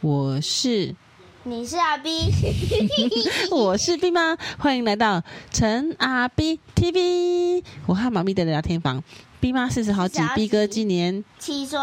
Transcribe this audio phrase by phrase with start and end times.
[0.00, 0.94] 我是，
[1.42, 2.30] 你是阿 B，
[3.50, 9.02] 我是 B 妈，欢迎来到陈阿 B TV，我和妈咪的聊天房。
[9.40, 11.78] B 妈四十好几，B 哥今年七岁。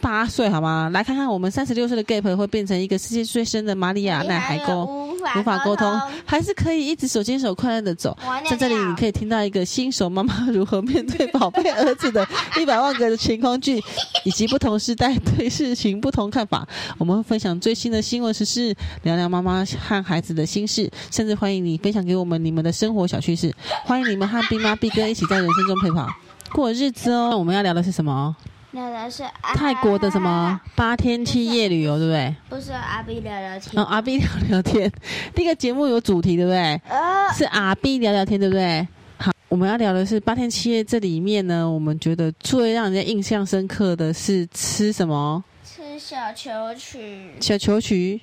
[0.00, 0.90] 八岁好吗？
[0.92, 5.03] 来看看我们三十六岁的 Gap 会变成一个世界最深的玛利亚奈海沟，
[5.38, 8.16] 无法沟通，还是可以一直手牵手快乐的走。
[8.48, 12.26] 在这里，你可以听到一个新手妈妈如何面对宝贝儿子的
[12.60, 13.82] 一百万个情况剧，
[14.24, 16.66] 以及不同时代对事情不同看法。
[16.98, 23.54] 我们会分享最新的新闻时事，聊聊妈妈和孩子的心事，甚至欢迎你分享给我们你们的生活小趣事。
[23.84, 26.08] 欢迎你们和 B 妈 B 哥一起在人生中陪跑
[26.52, 27.28] 过日子哦。
[27.30, 28.36] 那我们要聊的是什么？
[28.74, 29.22] 聊的是
[29.54, 32.34] 泰国的什么八天七夜旅游，对不对？
[32.48, 33.82] 不是阿 B 聊聊天。
[33.82, 34.90] 哦，阿 B 聊聊天，
[35.34, 36.80] 这个节目有主题，对不对？
[36.88, 38.86] 呃，是阿 B 聊聊天，对不对？
[39.18, 45.42] 好，我们要聊的是八天七夜，这里面呢，我们觉得最让人家印象深刻的是吃什么？
[45.64, 47.30] 吃小球曲。
[47.40, 48.20] 小球曲，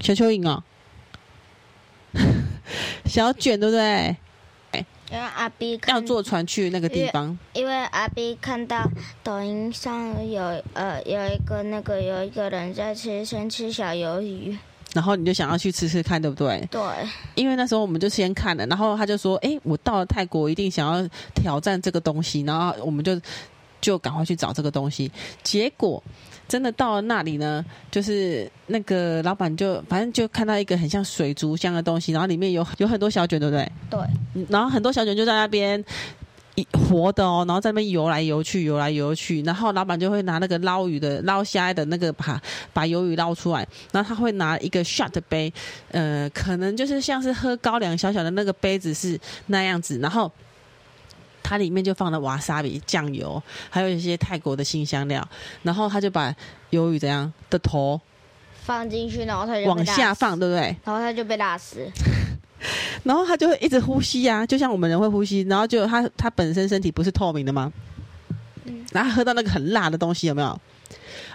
[0.00, 0.62] 小蚯蚓哦，
[3.04, 4.16] 小卷，对不对？
[5.10, 8.86] 因为阿 B 要坐船去那个地方，因为阿 B 看到
[9.22, 10.42] 抖音上有
[10.74, 14.56] 呃有一个那个有一个人在吃先吃小鱿鱼，
[14.92, 16.66] 然后你就想要去吃吃看，对不对？
[16.70, 16.82] 对，
[17.34, 23.18] 因为那时候我们就先看了，然后他就说：“哎，我到了泰国一定想要挑战这个东西。”然后我们就
[23.80, 25.10] 就赶快去找这个东西，
[25.42, 26.02] 结果。
[26.48, 33.70] 真的到了那里呢，就是那个老板就反正就看到一个很像水族箱的东西，然后里面有有很多小卷，对不对？
[33.90, 34.46] 对。
[34.48, 35.84] 然后很多小卷就在那边
[36.72, 39.42] 活的哦，然后在那边游来游去，游来游去。
[39.42, 42.40] 然后老板就会拿那个捞鱼的、捞虾的那个把
[42.72, 45.52] 把鱿鱼捞出来，然后他会拿一个 shot 杯，
[45.90, 50.32] 呃，可能就是像是喝高粱小小的那个杯子是那样子，然后。
[51.48, 55.26] 它里面就放了瓦萨比酱油，还有一些泰国的新香料，
[55.62, 56.30] 然后他就把
[56.72, 57.98] 鱿鱼怎样的头
[58.64, 60.76] 放进去，然后它就往下放，对不对？
[60.84, 61.90] 然后它就被辣死，
[63.02, 67.72] 然后它就会一直呼吸呀、啊，就像我们人会呼吸，然后就他他本身身体不是透明的吗？
[68.64, 70.48] 嗯，然后喝到那个很辣的东西有没有？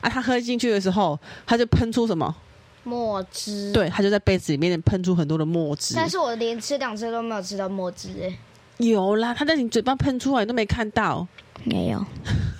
[0.02, 2.36] 啊，他喝进去的时候，他就喷出什么？
[2.84, 3.72] 墨汁。
[3.72, 5.96] 对，他就在杯子里面喷出很多的墨汁。
[5.96, 8.38] 但是我连吃两次都没有吃到墨汁哎。
[8.84, 11.28] 有啦，他在你嘴巴喷出来都没看到，
[11.64, 12.06] 没有，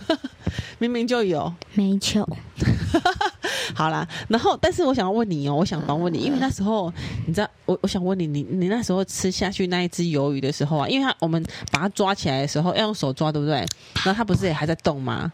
[0.80, 2.28] 明明就有，没球。
[3.76, 6.94] 好啦，然后但是我想要问你哦，我想访问你，因为那时候
[7.26, 13.56] 你知道，我我想问你，你你那时候吃下去那一只鱿鱼的时候啊，因为它我们把它抓起来的时候要用手抓，对不对？
[14.06, 15.32] 然后它不是也还在动吗？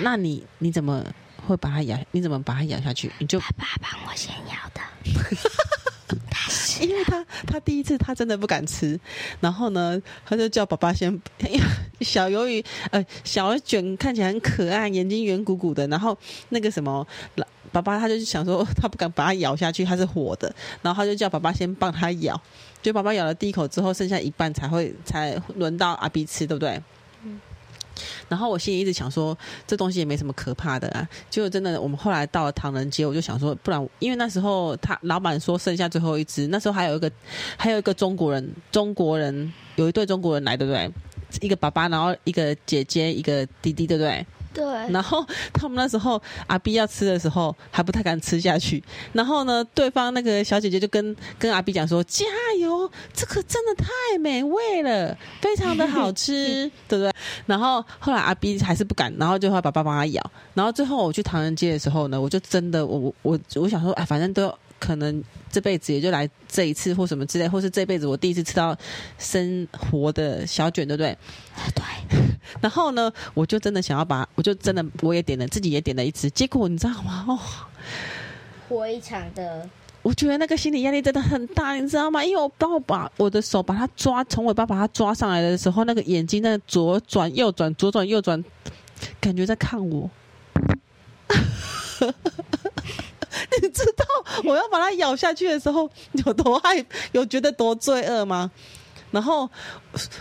[0.00, 1.04] 那你你怎么
[1.46, 1.96] 会把它咬？
[2.10, 3.12] 你怎么把它咬下去？
[3.18, 4.80] 你就爸爸帮我先咬的。
[6.80, 8.98] 因为他他第一次他真的不敢吃，
[9.40, 11.60] 然后呢，他就叫爸爸先，因为
[12.00, 16.16] 小鱿鱼呃小卷看起来很可爱，眼睛圆鼓鼓的，然后
[16.50, 17.06] 那个什么，
[17.72, 22.40] 爸爸他就想说他不敢把它咬下去，它是活的，然后他就叫爸爸先帮他咬，
[22.82, 26.80] 就爸爸咬了第一口之后，剩下一半才会才轮到阿 B 吃，对不对？
[28.28, 29.36] 然后我心里一直想说，
[29.66, 31.08] 这东西也没什么可怕的啊。
[31.30, 37.10] 结果真的，我们后来到了唐人街，我就想说，不然，因为那时候他老板说剩下最后一只，那时候还有一个
[37.56, 40.90] 还有一个中国人，中国人有一对中国人来，对不对？
[41.40, 44.24] 一个爸爸，然后一个姐姐，一个弟弟，对不对？
[44.56, 45.22] 对，然后
[45.52, 52.24] 他们那时候阿 B 要吃的时候还不太敢吃下去，然后呢，对方那个小姐姐就跟跟阿 B 讲说：“加
[52.58, 57.12] 油，这个真的太美味了，非常的好吃， 对不对？”
[57.44, 64.50] 然后后来阿 B 还是不敢，然后就会把爸爸帮他咬，然后最后我去唐人街的时候呢，我就真的我我我想说，哎，反正都。
[64.78, 68.76] 可能这辈子也就来这一次，或什么之类，或是这辈子我第一次吃到
[69.18, 71.16] 生活的小卷，对不对？
[71.74, 71.82] 对。
[72.60, 76.30] 然后呢，我就真的想要把，我就真的我也点了，自己也点了一次。
[76.30, 77.24] 结果你知道吗？
[77.26, 77.38] 哦，
[78.68, 79.68] 非常的，
[80.02, 82.24] 我觉得那个心理压力真的很大，你知道吗？
[82.24, 88.42] 因为我当我把我的手把它抓，从尾巴把它抓上来的时候，那个眼睛在左转右转，左转右转，
[89.20, 90.08] 感觉在看我。
[93.62, 94.04] 你知道
[94.44, 95.90] 我要把它咬下去的时候
[96.24, 98.50] 有多害，有觉得多罪恶吗？
[99.10, 99.48] 然后，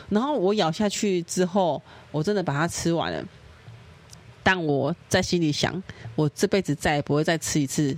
[0.10, 1.82] 然后我咬下去之后，
[2.12, 3.26] 我真的把它吃完了。
[4.44, 5.82] 但我在心里想，
[6.16, 7.98] 我这辈子再也不会再吃一次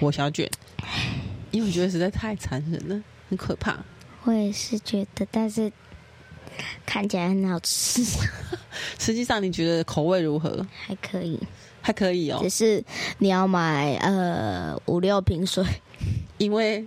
[0.00, 0.50] 火小卷，
[1.50, 3.76] 因为我觉得实在太残忍了，很可怕。
[4.24, 5.70] 我也是觉得，但是
[6.86, 8.02] 看起来很好吃。
[8.98, 10.66] 实际上，你觉得口味如何？
[10.86, 11.38] 还可以。
[11.88, 12.84] 还可以哦，只是
[13.16, 15.64] 你要买呃五六瓶水，
[16.36, 16.86] 因为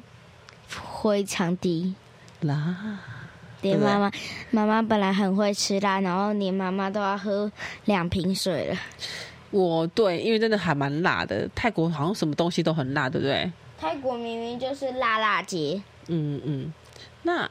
[0.67, 1.95] 非常低
[2.41, 2.99] 辣。
[3.61, 4.11] 连妈妈
[4.51, 7.51] 妈妈本来很会吃辣，然后连妈妈都要喝
[7.85, 8.77] 两瓶水了。
[9.49, 11.49] 我对，因为真的还蛮辣的。
[11.55, 13.51] 泰国好像什么东西都很辣，对不对？
[13.79, 15.81] 泰国明明就是辣辣街。
[16.09, 16.71] 嗯嗯。
[17.23, 17.49] 那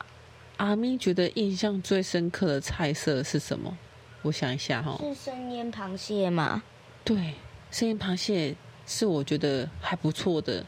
[0.59, 3.77] 阿咪觉得印象最深刻的菜色是什么？
[4.23, 4.97] 我想一下哈。
[5.01, 6.63] 是生腌螃蟹吗？
[7.05, 7.35] 对，
[7.71, 8.55] 生腌螃蟹
[8.87, 10.65] 是我觉得还不错的。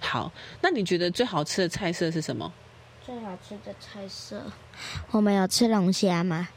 [0.00, 0.32] 好，
[0.62, 2.52] 那你觉得最好吃的菜色是什么？
[3.04, 4.42] 最好吃的菜色，
[5.10, 6.48] 我们有吃龙虾吗？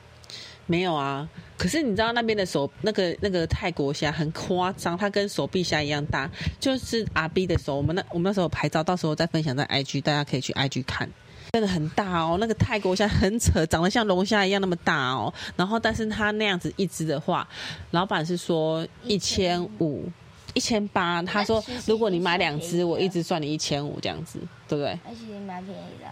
[0.67, 1.27] 没有啊，
[1.57, 6.29] 可是你知道那边的手那个那个泰国虾很夸张，它跟手臂虾一样大，
[6.59, 7.75] 就是阿 B 的手。
[7.75, 11.09] 我们那我们那时候拍照，到时候再分享在 IG，大家可以去 IG 看，
[11.53, 12.37] 真的很大哦。
[12.39, 15.33] 那个泰国虾很扯，长得像龙虾一样那么大哦。
[15.55, 17.47] 然后，但是它那样子一只的话，
[17.91, 20.09] 老板是说一千五、
[20.53, 21.21] 一千八。
[21.23, 24.91] 他说如果你买两只，我一只算你一千五这样子，对不对？
[25.05, 26.07] 而且蛮便宜的，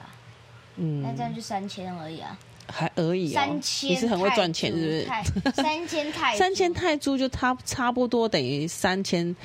[0.75, 2.37] 嗯，那这样就三千而已啊。
[2.71, 5.55] 还而已哦，三千，你是很会赚钱，是不是？
[5.55, 9.35] 三千泰三千泰铢就差差不多等于三千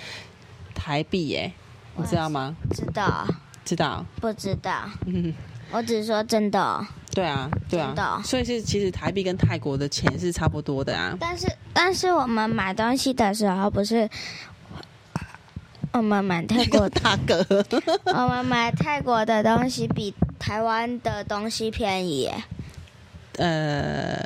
[0.75, 1.51] 台币耶，
[1.97, 2.55] 你知道吗？
[2.73, 3.27] 知道，
[3.65, 4.91] 知道，不知道。
[5.07, 5.33] 嗯，
[5.75, 6.87] 我只是说真的。
[7.13, 8.23] 对啊，对啊。
[8.25, 11.17] 所以是其实台币跟泰国的钱是差不多的啊。
[11.21, 14.09] 但是但是我们买东西的时候不是
[15.93, 17.45] 我们买泰国 大哥，
[18.07, 22.31] 我们买泰国的东西比台湾的东西便宜。
[23.37, 24.17] 呃，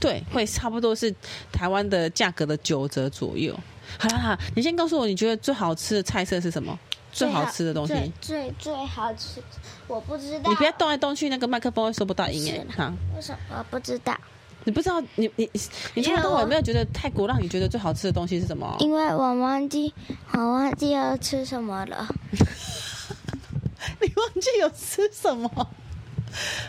[0.00, 1.12] 对，会差不多是
[1.52, 3.56] 台湾的价格的九折左右。
[3.98, 6.76] 好啦，好，你先告诉我，你觉得最好吃的菜色是什么？
[7.14, 9.40] 最好，吃的东西，最最，最好吃，
[9.86, 10.50] 我不知道。
[10.50, 12.66] 你不要动来动去，那个麦克风会收不到音哎。
[12.76, 13.56] 好，为什么？
[13.56, 14.18] 我不知道。
[14.64, 15.00] 你不知道？
[15.14, 15.48] 你你
[15.94, 18.76] 你听说我有没有觉得泰国让你觉得最好吃的东西是什么？
[18.80, 19.94] 因为我忘记，
[20.32, 22.08] 我忘记要吃什么了。
[24.02, 25.68] 你忘记有吃什么？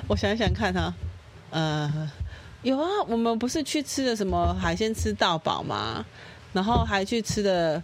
[0.07, 0.93] 我想想看哈。
[1.49, 2.11] 呃，
[2.61, 6.05] 有啊，我们不是去吃的什么海鲜吃到饱吗？
[6.53, 7.81] 然后还去吃的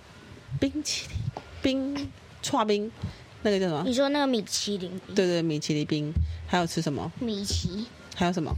[0.60, 1.18] 冰淇淋
[1.62, 2.12] 冰
[2.42, 2.92] 剉冰，
[3.44, 3.84] 那个叫什么？
[3.86, 5.16] 你说那个米其林冰？
[5.16, 6.14] 对对，米其林冰。
[6.48, 7.12] 还有吃什么？
[7.20, 7.86] 米奇。
[8.16, 8.54] 还有什么？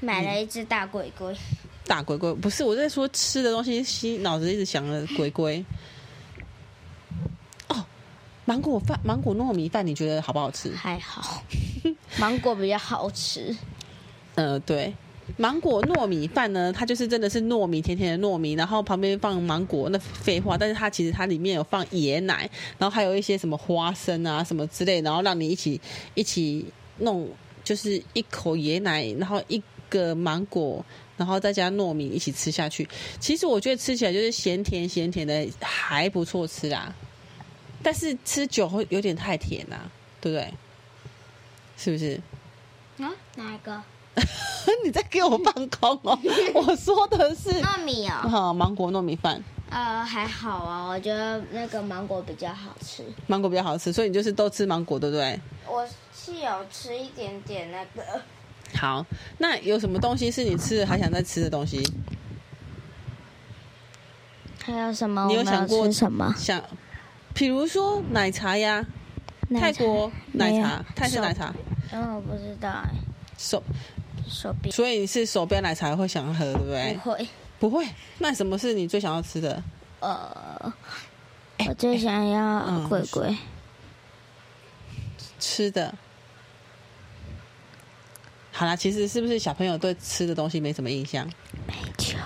[0.00, 1.36] 买了一只大龟龟。
[1.84, 5.64] 大龟龟不是我在说吃的东西，心脑子一直想着龟龟。
[7.68, 7.84] 哦，
[8.44, 10.72] 芒果饭，芒果糯米饭，你觉得好不好吃？
[10.74, 11.42] 还好，
[12.18, 13.54] 芒果比较好吃。
[14.36, 14.94] 呃，对，
[15.36, 22.48] 芒果糯米饭呢，它就是真的是糯米，甜甜的糯米，然后旁边放芒果，那废话，但是它其实它里面有放椰奶，
[22.78, 25.80] 然后还有一些什么花生啊什么之类，然后让你一起
[26.14, 26.66] 一起
[26.98, 27.28] 弄，
[27.64, 30.84] 就是一口椰奶，然后一个芒果，
[31.16, 32.88] 然后再加糯米一起吃下去。
[33.18, 36.94] 其实我觉得吃起来就是咸甜咸甜的，还不错吃啊，
[37.82, 39.90] 但是吃久会有点太甜啦，
[40.20, 40.52] 对不对？
[41.78, 42.20] 是不是？
[42.98, 43.82] 啊，哪一个？
[44.84, 46.18] 你在给我放空哦！
[46.54, 49.42] 我说的是糯米哦，好，芒果糯米饭。
[49.70, 53.02] 呃，还好啊，我觉得那个芒果比较好吃。
[53.26, 55.40] 芒果比较好吃，所以你就是都吃芒果，对不对？
[55.66, 58.20] 我是有吃一点点那个。
[58.74, 59.04] 好，
[59.38, 61.82] 那有什么东西是你吃了还想再吃的东西？
[64.62, 65.26] 还有什么？
[65.28, 66.34] 你有想过什么？
[66.36, 66.62] 想，
[67.34, 68.84] 比如说奶茶呀，
[69.58, 71.52] 泰国奶茶，泰式奶茶。
[71.92, 72.90] 嗯，我不知道哎。
[73.38, 73.62] 手。
[74.32, 76.94] 手边，所以你是手边奶茶会想喝，对不对？
[76.94, 77.28] 不会，
[77.60, 77.86] 不会。
[78.18, 79.62] 那什么是你最想要吃的？
[80.00, 80.72] 呃，
[81.68, 83.38] 我最想要龟龟、嗯、
[85.38, 85.94] 吃的。
[88.50, 91.30] 好啦，其实是不是小朋友对吃的东西没什么印象？
[91.66, 92.16] 没酒，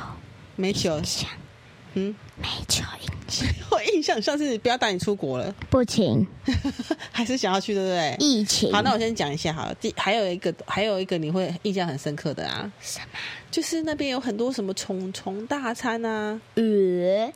[0.56, 1.00] 没酒。
[1.94, 2.82] 嗯，没球。
[3.70, 6.24] 我印象上次不要带你出国了，不行，
[7.10, 8.16] 还是想要去，对不对？
[8.20, 8.72] 疫情。
[8.72, 9.74] 好，那我先讲一下好了。
[9.74, 12.70] 第还有一个，还有一个你会印象很深刻的啊？
[12.80, 13.06] 什么？
[13.50, 16.40] 就是那边有很多什么虫虫大餐啊。
[16.54, 17.32] 呃，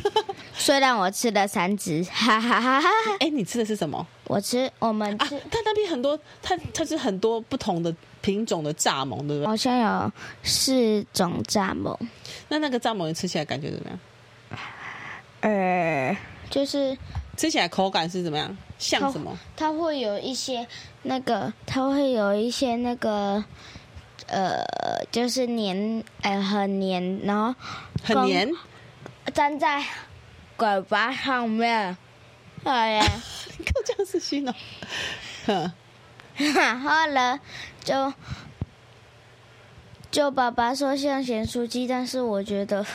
[0.56, 2.88] 虽然我吃了三只，哈哈哈哈。
[3.20, 4.04] 哎，你吃的是什么？
[4.26, 9.46] 我吃我们吃，啊，它那边很多，它它是很多不同的品种的蚱蜢，对不对？
[9.46, 11.96] 好像有四种蚱蜢。
[12.48, 13.98] 那那个蚱蜢你吃起来感觉怎么样？
[15.44, 16.16] 呃，
[16.48, 16.96] 就是
[17.36, 18.56] 吃起来口感是怎么样？
[18.78, 19.38] 像什么？
[19.54, 20.66] 它，会有一些
[21.02, 23.44] 那个，它会有一些那个，
[24.26, 24.64] 呃，
[25.10, 27.54] 就是黏，呃，很黏，然后
[28.02, 28.50] 很黏，
[29.34, 29.84] 粘在
[30.56, 31.94] 嘴巴上面。
[32.64, 33.04] 哎呀，
[33.58, 34.54] 你够这样子形容，
[35.44, 35.72] 哼，
[36.54, 37.38] 然后呢，
[37.84, 38.14] 就
[40.10, 42.86] 就爸爸说像咸酥鸡，但是我觉得。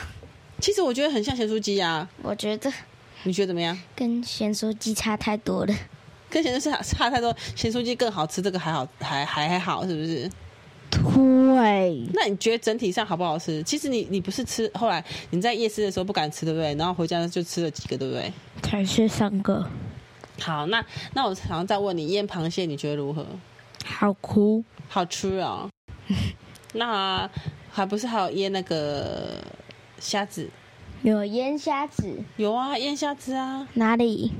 [0.60, 2.06] 其实我觉得很像咸酥鸡啊！
[2.22, 2.70] 我觉得，
[3.22, 3.76] 你觉得怎么样？
[3.96, 5.74] 跟咸酥鸡差太多了。
[6.28, 10.30] 跟咸酥鸡差太多，咸酥鸡更好吃，这个还好，还还还好，是不是？
[10.90, 12.06] 对。
[12.12, 13.62] 那你觉得整体上好不好吃？
[13.62, 16.74] 其实你你不是吃，后来你在夜市的时候不敢吃，对不对？
[16.74, 18.32] 然后回家就吃了几个，对不对？
[18.62, 19.66] 才吃三个。
[20.40, 23.26] 好，那那我想要再问你，腌螃蟹你觉得如何？
[23.84, 25.70] 好哭，好吃啊、哦。
[26.74, 27.28] 那
[27.70, 29.42] 还不是还有腌那个
[30.00, 30.48] 虾子？
[31.02, 32.12] 有腌虾子？
[32.36, 33.68] 有啊，腌虾子啊。
[33.74, 34.32] 哪里？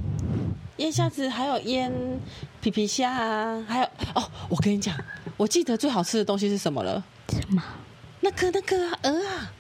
[0.79, 1.93] 腌虾子还有腌
[2.61, 4.95] 皮皮虾啊，还有哦，我跟你讲，
[5.37, 7.02] 我记得最好吃的东西是什么了？
[7.29, 7.62] 什么？
[8.21, 9.52] 那个那个鹅啊，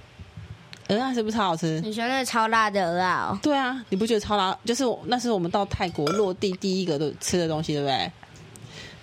[0.88, 1.80] 鹅啊，是不是超好吃？
[1.82, 3.38] 你说那个超辣的鹅啊、哦？
[3.42, 4.56] 对啊，你不觉得超辣？
[4.64, 8.12] 就是那是我们到泰国落地第一个都吃的东西，对不对？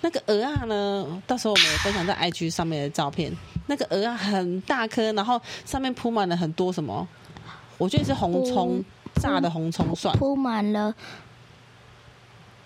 [0.00, 3.32] 那个鹅啊呢，到时候我们也分享在 IG 上面的照片。
[3.66, 7.06] 那个鹅啊很大颗，然后上面铺满了很多什么？
[7.76, 8.82] 我觉得是红葱，
[9.20, 10.94] 炸的红葱蒜，铺满了。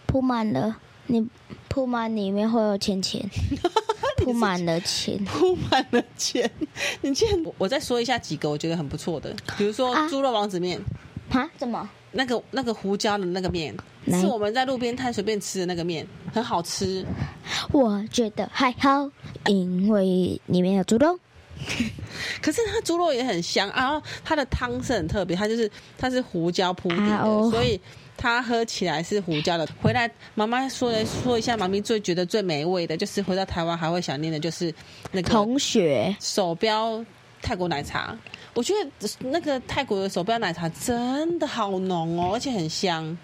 [0.07, 1.27] 铺满了，你
[1.69, 3.27] 铺满里面会有钱钱，
[4.19, 6.51] 铺满了钱， 铺满了钱。
[7.01, 10.79] 你见我再说一下几个我觉得很不错的，比如说猪肉王子面，
[11.31, 11.49] 啊？
[11.57, 11.89] 怎么？
[12.12, 13.75] 那个那个胡椒的那个面，
[14.07, 17.04] 是我们在路边摊随便吃的那个面，很好吃。
[17.73, 19.11] 我觉得还好，
[19.47, 21.19] 因为里面有猪肉。
[22.40, 27.81] 可是它猪肉也很香啊，然后它的汤是很特别，它就是它是胡椒铺底的，啊哦、所以。
[28.14, 29.66] 它喝起来是胡椒的。
[29.81, 34.73] 回来，妈妈说来说一下，妈咪最觉得最美味的，就是回到台湾还会想念的，就是
[35.11, 37.04] 那个同学手标
[37.42, 38.16] 泰国奶茶。
[38.54, 43.18] 我觉得那个泰国的手标奶茶真的好浓哦，而且很香。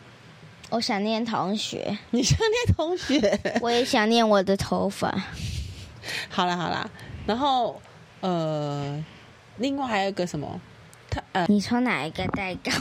[0.70, 5.14] 我想念同学，你想念同学，我也想念我的头发。
[6.28, 6.88] 好啦好啦，
[7.26, 7.80] 然后
[8.20, 9.02] 呃，
[9.56, 10.60] 另外还有一个什么？
[11.08, 12.72] 他呃，你说哪一个蛋糕？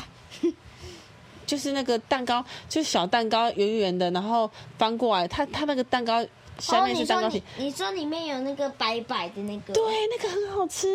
[1.45, 6.25] 就是那个蛋糕，就是小蛋糕，圆圆的，然后翻过来，它它那个蛋糕
[6.59, 7.39] 下面是蛋糕体。
[7.39, 9.73] 哦，你，你说里面有那个白白的那个？
[9.73, 10.87] 对，那个很好吃，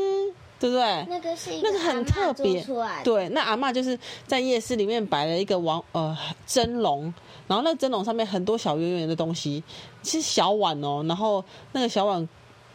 [0.58, 1.06] 对不对？
[1.08, 2.64] 那个是那个很特别。
[3.04, 6.16] 对，那阿嬷就是在夜市里面摆了一个王呃
[6.46, 7.12] 蒸笼，
[7.46, 9.62] 然后那个蒸笼上面很多小圆圆的东西，
[10.02, 12.28] 是小碗哦，然后那个小碗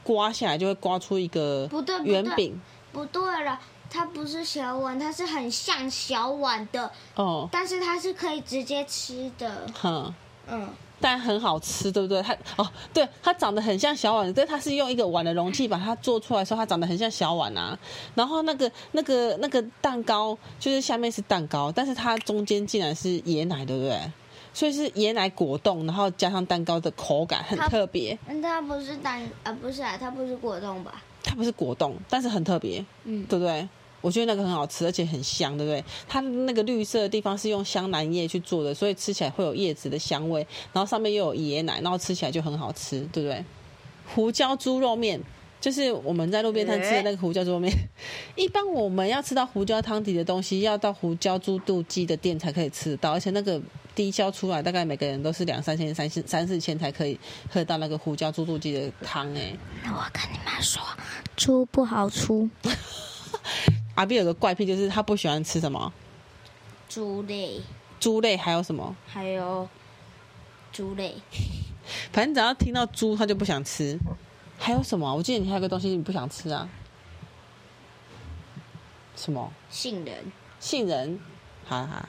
[0.03, 1.70] 刮下来就会刮出一个
[2.03, 2.60] 圆饼。
[2.91, 3.60] 不对了。
[3.89, 9.65] 它不是小碗，它是很像小碗的哦，但是它是可以直接吃的。
[9.74, 10.13] 哼，
[10.46, 10.67] 嗯，
[11.00, 12.22] 但很好吃，对不对？
[12.22, 17.77] 它哦，对，它长得很像小碗，对，它是用一个碗的容器把它做出来的时候，它长得很像小碗啊。
[18.16, 24.00] 然后那个那个那个蛋糕，就是下面是蛋糕，但是它中间竟然是椰奶，对不对？
[24.54, 28.18] 所以是椰奶果冻，然后加上蛋糕的口感很特别。
[28.27, 31.04] 嗯，它不是蛋啊，不是啊，它不是果冻吧？
[31.24, 33.68] 它不是果冻，但是很特别，嗯，对不对？
[34.01, 35.84] 我觉得那个很好吃，而且很香，对不对？
[36.08, 43.44] 它那个绿色的地方是用香兰叶去做的，所以吃起来会有叶子的香味，然后上面又有椰奶，然后吃起来就很好吃，对不对？
[44.13, 45.20] 胡椒猪肉面
[45.60, 47.74] 就是我们在路边摊吃的那个胡椒猪肉面。
[48.36, 53.60] 一般我们要吃到胡椒汤底的东西，要到胡椒猪肚鸡的店才可以吃到，而且那个
[53.96, 59.27] 低消出来，大概每个人都是两三千、三四三四千才可以喝到那个胡椒猪肚鸡的汤。
[59.36, 59.51] 哎，
[59.84, 60.82] 那我跟你们说，
[61.36, 62.48] 猪不好出。
[63.98, 65.92] 阿 B 有个怪癖，就是他不喜欢吃什么
[66.88, 67.60] 猪类。
[68.00, 68.96] 猪类还有什么？
[69.08, 69.68] 还有
[70.72, 71.16] 猪类。
[72.13, 73.98] 反正只要听到猪，他就不想吃。
[74.60, 75.16] 还有什么？
[75.16, 76.70] 我记得你还有个东西你不想吃啊？
[79.16, 79.51] 什么？
[79.72, 80.32] 杏仁。
[80.60, 81.20] 杏仁。
[81.66, 82.08] 好好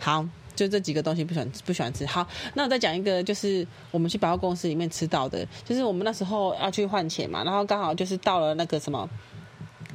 [0.00, 2.04] 好，就这几个东西不喜欢不喜欢吃。
[2.06, 9.08] 好，那我再讲一个，就是我们去百货公司里面吃到的，就是我们那时候要去换钱嘛，然后刚好就是到了那个什么。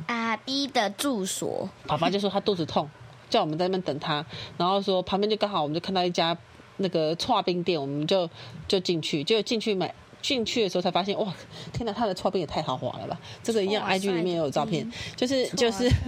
[0.08, 2.90] 阿 B 的住所，爸爸就说他肚子痛，
[3.30, 4.26] 叫我们在那边等他。
[4.58, 6.38] 然后说旁边就刚好，我们就看到一家
[6.78, 8.30] 那个剉冰店，我们就
[8.68, 9.24] 就进去。
[9.24, 11.34] 就进去买进去的时候才发现，哇，
[11.74, 13.20] 天哪，他的剉冰也太豪华了吧！
[13.44, 15.90] 这个一样，IG 里面也有照片，就是就是。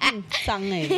[0.00, 0.88] 嗯，脏哎、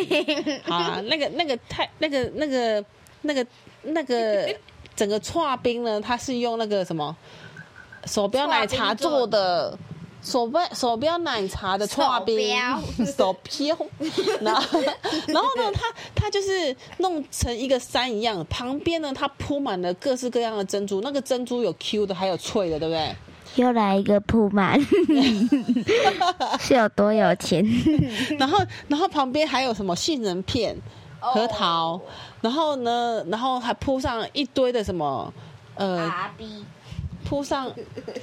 [0.68, 2.84] 啊，那个那个太那个那个
[3.22, 3.44] 那个
[3.82, 4.56] 那个
[4.94, 7.16] 整个剉冰呢，它是用那个什么？
[8.06, 9.76] 手表奶茶做的，
[10.22, 12.56] 手表手表奶茶的搓冰，
[13.16, 13.76] 手表，
[14.40, 14.80] 然后
[15.26, 15.82] 然后呢，它
[16.14, 23.14] 它就是弄成一个山一样，旁边呢，它铺满了各式各样的珍珠，那个珍珠有 Q 的，还有脆的，对不对？
[23.54, 24.78] 又来一个铺满，
[26.60, 27.64] 是有多有钱？
[28.38, 30.76] 然后然后旁边还有什么杏仁片、
[31.18, 32.00] 核桃，
[32.40, 35.32] 然后呢，然后还铺上一堆的什么
[35.76, 36.12] 呃。
[37.28, 37.70] 铺上，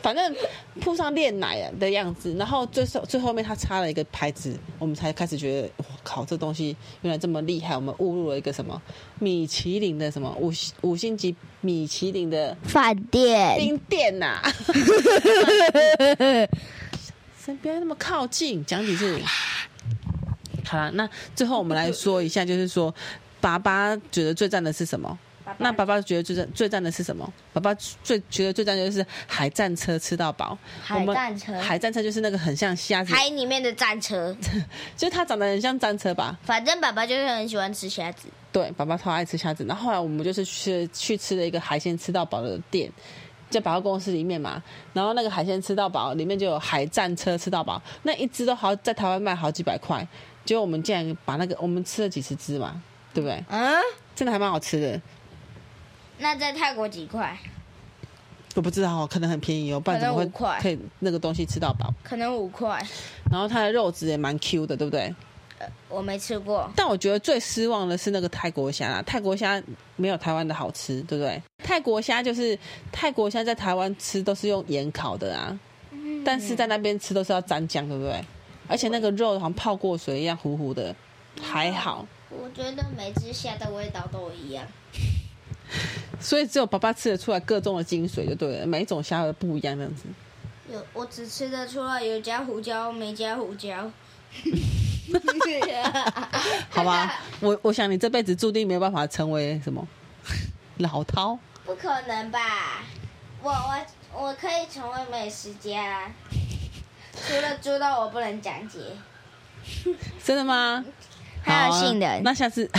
[0.01, 0.35] 反正
[0.81, 8.81] 铺上炼奶的样子，然后最后最后面他插了一个牌子，我们才开始觉得，我靠，这东西原来这么厉害，我们误入了一个什么
[9.19, 14.51] 米其林的什么五五星级米其林的饭店 冰店呐、啊。
[17.37, 19.21] 先不要那么靠近，讲几次。
[20.65, 22.91] 好了，那最后我们来说一下，就是说，
[23.39, 25.15] 爸爸觉得最赞的是什么？
[25.57, 27.31] 爸爸那爸爸觉得最赞最赞的是什么？
[27.53, 30.57] 爸爸最觉得最赞的就是海战车吃到饱。
[30.81, 34.35] 海战车，海战车就是那个很像虾子海里面的战车，
[34.95, 36.37] 就是它长得很像战车吧？
[36.43, 38.27] 反正爸爸就是很喜欢吃虾子。
[38.51, 39.65] 对，爸爸超爱吃虾子。
[39.65, 42.91] 然后后来我们就是去去吃了一个海鲜吃到饱的店，
[43.49, 44.61] 在百货公司里面嘛。
[44.93, 50.07] 然后那个海鲜吃到饱里面就有海战车吃到饱，那一只都好在台湾卖好几百块。
[50.45, 52.81] 结果我们竟然把那个我们吃了几十只嘛，
[53.13, 53.43] 对不对？
[53.49, 53.75] 嗯，
[54.15, 55.01] 真的还蛮好吃的。
[56.17, 57.37] 那在泰国几块？
[58.55, 60.25] 我不知道，可能很便宜哦，不然怎么会
[60.61, 61.93] 可以那个东西吃到饱？
[62.03, 62.81] 可能五块。
[63.29, 65.13] 然后它的肉质也蛮 Q 的，对不对？
[65.59, 66.71] 呃，我没吃过。
[66.75, 69.61] 但我觉得最失望的是那个泰国虾啊，泰国虾
[69.97, 71.41] 没有台湾的好吃，对不对？
[71.63, 72.57] 泰国虾就是
[72.91, 75.59] 泰国虾，在台湾吃都是用盐烤的啊，
[75.91, 78.23] 嗯，但是在那边吃都是要沾酱，对不对？
[78.67, 80.95] 而且那个肉好像泡过水一样糊糊的，
[81.41, 82.05] 还好。
[82.29, 84.65] 我觉得每只虾的味道都一样，
[86.19, 90.03] 所以只有爸爸吃得出来各种的精髓就对了，每一种虾都不一样这样子。
[90.71, 93.91] 有，我只吃得出来有加胡椒没加胡椒。
[96.69, 99.87] 好吧，我我想你这辈子注定没有办法成为什么
[100.77, 101.37] 老饕。
[101.63, 102.83] 不可能吧？
[103.41, 106.11] 我我我可以成为美食家。
[107.27, 108.79] 除了猪肉，我不能讲解。
[110.23, 110.83] 真的吗？
[111.43, 112.23] 还有杏仁。
[112.23, 112.69] 那下次，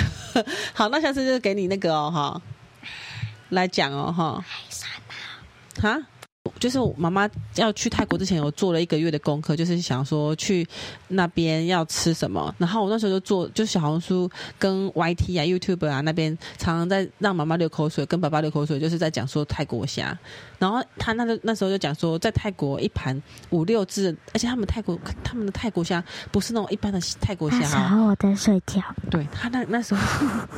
[0.75, 2.43] 好，那下次就给你那个哦，哈，
[3.50, 4.45] 来讲哦，哈。
[5.81, 5.99] 哈？
[6.61, 10.67] 就是妈妈要去泰国之前，有做了一个月的功课，就是想说去
[11.09, 12.55] 那边要吃什么。
[12.57, 20.17] 然后我那时候就做，就小红书跟 YT 啊、YouTube 啊那边，常常在让妈妈流口水，跟爸爸流口水，就是在讲说泰国虾。
[20.59, 23.21] 然后他那个那时候就讲说，在泰国一盘
[23.51, 27.59] 五六只，而且他们泰国他们的泰国虾不是那种一般的泰国虾。
[27.59, 28.81] 那时候我在睡觉。
[29.11, 30.49] 对他那那时候，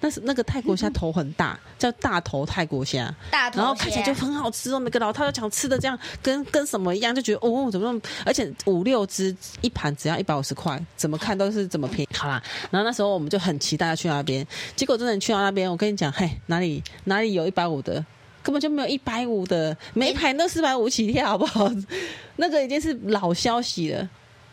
[0.00, 3.14] 那是那个泰国虾头很大，叫大头泰国虾。
[3.30, 3.58] 大头。
[3.58, 12.08] 然后看起来就很好吃哦，每个老他都想吃的这样，跟跟什么一样，就觉得哦怎么那么，而且五六只一盘只要一百五十块，怎么看都是怎么便宜。
[12.16, 18.04] 好啦，然后那时候我们就很期待要去那边，结果真的去到那边，我跟你讲，嘿，哪里哪里有一百五的？
[18.42, 21.70] 根本就没有一百五的，每一盘都四百五起跳，好不好？
[22.36, 24.08] 那个已经是老消息了，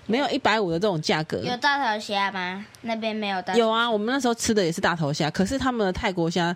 [0.05, 1.37] 没有一百五的这种价格。
[1.37, 2.65] 有大头虾吗？
[2.81, 3.59] 那边没有大头。
[3.59, 6.55] 有啊，我们那时候吃的也是大头虾，可是他们的泰国虾，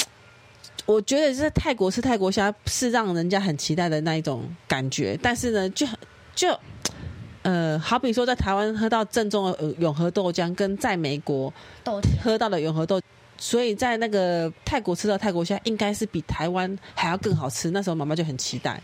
[0.86, 5.86] 我觉得在泰国吃泰国虾是让人家很期待的那一种感觉，但是呢，就
[6.34, 6.58] 就
[7.42, 11.52] 呃，好比说在台湾喝到正宗的永和豆浆，跟在美国
[12.22, 12.98] 喝到的永和豆。
[13.36, 17.70] 所以在那个泰国吃到泰国虾，应该是比台湾还要更好吃。
[17.70, 18.80] 那时候妈妈就很期待。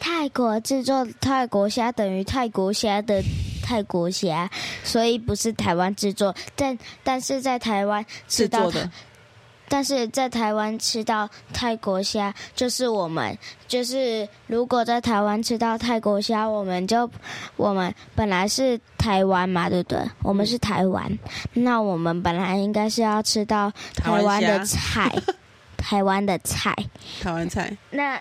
[0.00, 3.22] 泰国制作泰国虾等于泰国虾的
[3.62, 4.50] 泰国虾，
[4.82, 6.34] 所以不是台湾制作。
[6.54, 8.90] 但但是在台湾吃到的。
[9.68, 17.10] 但是在台湾吃到泰国虾，就是我们就是如果在台湾吃到泰国虾，我们就
[17.56, 19.98] 我们本来是台湾嘛，对不对？
[20.22, 21.18] 我们是台湾，
[21.54, 25.10] 那我们本来应该是要吃到台湾的菜，
[25.76, 26.74] 台湾的菜，
[27.22, 27.76] 台湾菜。
[27.90, 28.20] 那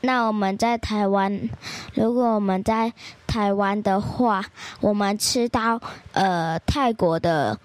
[0.00, 1.50] 那我们在台湾，
[1.94, 2.92] 如果我们在
[3.26, 4.44] 台湾的话，
[4.80, 5.80] 我们吃到
[6.12, 7.58] 呃泰国的。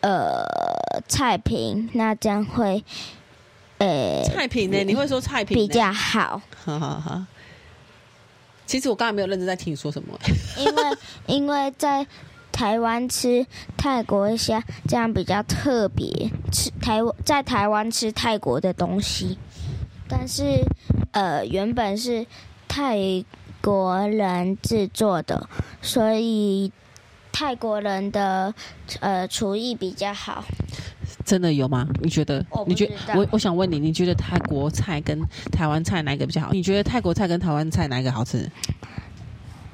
[0.00, 0.42] 呃，
[1.08, 2.82] 菜品那将会，
[3.76, 4.82] 呃，菜品呢？
[4.82, 6.40] 你会说菜品比较好？
[6.64, 7.22] 好好好。
[8.66, 10.18] 其实我刚才没有认真在听你说什么。
[10.56, 10.82] 因为
[11.26, 12.06] 因为在
[12.50, 16.30] 台湾吃泰国虾，这样比较特别。
[16.50, 19.38] 吃台在台湾吃泰国的东西，
[20.08, 20.64] 但是
[21.12, 22.24] 呃，原本是
[22.66, 22.96] 泰
[23.60, 25.48] 国人制作的，
[25.82, 26.72] 所以。
[27.32, 28.52] 泰国人的
[29.00, 30.44] 呃厨艺比较好，
[31.24, 31.88] 真的有吗？
[32.02, 32.44] 你觉得？
[32.66, 35.18] 你觉我我想问你，你觉得泰国菜跟
[35.50, 36.52] 台湾菜哪一个比较好？
[36.52, 38.50] 你觉得泰国菜跟台湾菜哪一个好吃？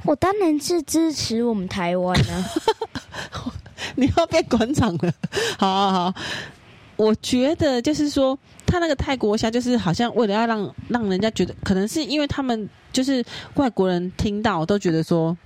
[0.04, 2.44] 我当然是支持我们台湾呢。
[3.96, 5.12] 你要变馆长了，
[5.58, 6.14] 好好好。
[6.96, 15.36] 我觉得就是说，他那个泰国虾，就是好像为了要让让人家觉得，可能是因为他们就是外国人听到都觉得说。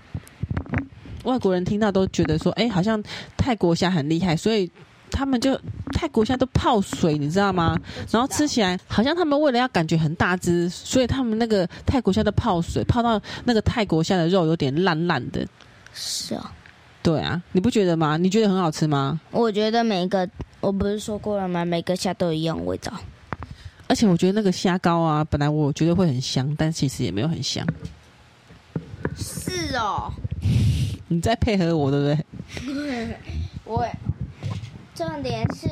[1.24, 3.02] 外国人听到都觉得说，哎，好像
[3.36, 4.70] 泰国虾很厉害，所以
[5.10, 5.58] 他们就
[5.92, 7.78] 泰国虾都泡水，你知道吗？
[8.10, 15.46] 然后吃起来好像他们为了要感觉很大只，所以他们那个泰国虾都泡水，泡到那个泰国虾的肉有点烂烂的。
[15.92, 16.52] 是啊，
[17.02, 18.16] 对啊，你不觉得吗？
[18.16, 19.20] 你觉得很好吃吗？
[19.30, 20.28] 我觉得每一个，
[20.60, 21.64] 我不是说过了吗？
[21.64, 22.92] 每个虾都一样味道。
[23.88, 27.66] 而且我觉得那个虾膏啊，本来我觉得会很香，但其实也没有很香。
[29.16, 30.12] 是哦。
[31.12, 33.16] 你在配合我，对不对？
[33.66, 33.84] 我
[34.94, 35.68] 重点是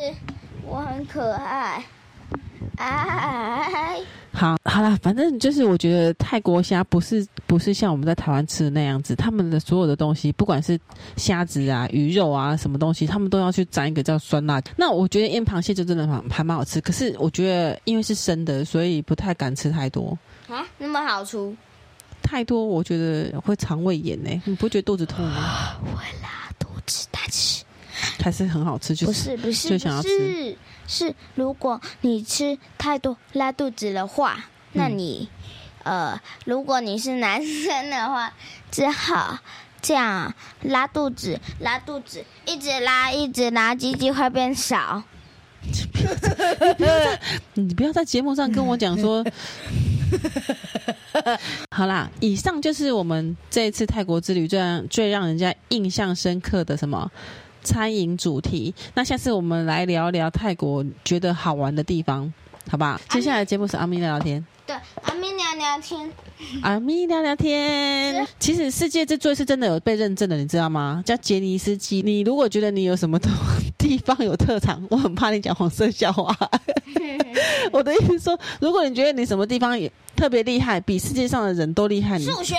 [0.66, 1.84] 我很可爱，
[2.76, 4.00] 哎，
[4.32, 10.76] 好好啦，反正就是我觉得泰国虾不是不是像我们在台湾吃的那样子，他们的所有的东西，不管是
[11.16, 14.60] 虾子啊、鱼肉啊、什么东西，他们都要去沾一个叫酸辣。
[14.76, 20.66] 那我觉得腌螃蟹就真的还还蛮好吃，可是我觉得因为是生的，所以不太敢吃太多啊。
[20.78, 21.38] 那么好吃？
[22.28, 24.42] 太多，我觉得会肠胃炎呢。
[24.44, 25.76] 你不觉得肚子痛吗？
[25.82, 27.64] 会拉肚子，但是
[28.22, 30.08] 还是很好吃，就是不是不是就想要吃。
[30.08, 35.30] 是是，如果你吃太多拉肚子的话，那你、
[35.84, 38.34] 嗯、呃，如果你是男生的话，
[38.70, 39.38] 只好
[39.80, 45.02] 这样拉肚子，拉肚子，一直拉一直拉，鸡鸡会变少。
[47.54, 49.24] 你不要在节目上跟我讲说。
[51.70, 57.10] 好啦，以上就是我们这一次泰国之旅最让最让人家印象深刻的什么
[57.62, 58.74] 餐饮主题。
[58.94, 62.32] 那下次我们来聊聊泰国觉得好玩的地方，
[62.70, 62.98] 好不好？
[63.10, 64.44] 接下来节目是阿咪聊聊天。
[64.68, 66.12] 对，阿咪聊聊天。
[66.60, 68.28] 阿咪聊聊天。
[68.38, 71.02] 其实世界之最是真的有被认证的，你知道吗？
[71.06, 72.02] 叫杰尼斯基。
[72.02, 73.18] 你如果觉得你有什么
[73.78, 76.36] 地方有特长，我很怕你讲黄色笑话。
[77.72, 82.54] 我的意思说，如果你觉得你什么地方也特别厉害，比世界上的人都厉害，数学，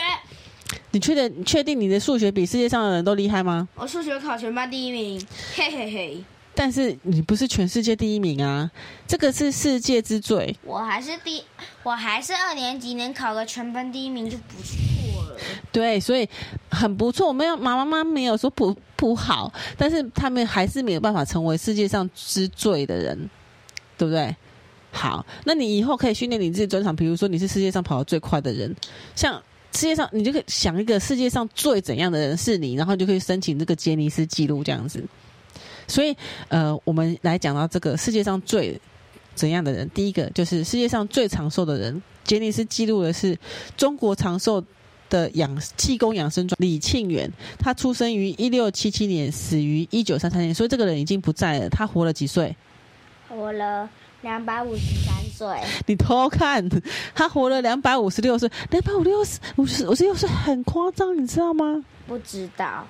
[0.90, 3.70] 你确定确定你的数学比世界上的人都厉害吗？
[3.76, 6.24] 我数学考全班第一名，嘿嘿嘿。
[6.56, 8.70] 但是你不是全世界第一名啊，
[9.08, 10.56] 这个是世界之最。
[10.66, 11.44] 我还是第，
[11.84, 15.38] 我还是二年级能考个全班第一名就不错了。
[15.72, 16.28] 对，所以
[16.70, 17.32] 很不错。
[17.32, 23.30] 没有妈妈妈没有说不不好，但是他们还是没有办法成为世界上之最的人，
[23.98, 24.36] 对不对？
[24.92, 28.76] 好，那你以后可以训练你自己专场，比如说你是世界上跑得最快的人，
[29.16, 35.02] 像世界上你就可以想一个世界上最怎样的人是你，然后你就可以申请这个杰尼斯纪录这样子。
[35.90, 36.16] 所以，
[36.48, 38.80] 呃，我们来讲到这个世界上最
[39.36, 43.38] 怎样的人，第一个就是世界上最长寿的人，杰尼斯记录的是
[43.76, 44.64] 中国长寿
[45.10, 51.68] 的养气功养生专李庆元，他出生于一六七七年，死于一九三三年，所以这个人已经不在了。
[51.70, 52.56] 他活了几岁？
[53.28, 53.90] 活了。
[54.22, 56.68] 两百五十三岁，你偷看，
[57.16, 61.82] 他活了两百五十六岁，两百五六十五十五十六岁很夸张，你知道吗？
[62.06, 62.86] 不知道。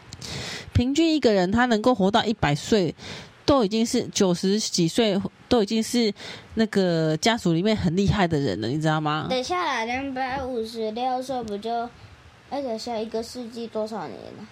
[0.74, 2.94] 平均一个人他能够活到一百岁，
[3.46, 6.14] 都已经是九十几岁，都已经是
[6.56, 9.28] 那个家属里面很厉害的人了，你知道吗？
[9.30, 11.90] 等下来两百五十六岁不就，
[12.50, 14.48] 而且下一个世纪多少年了？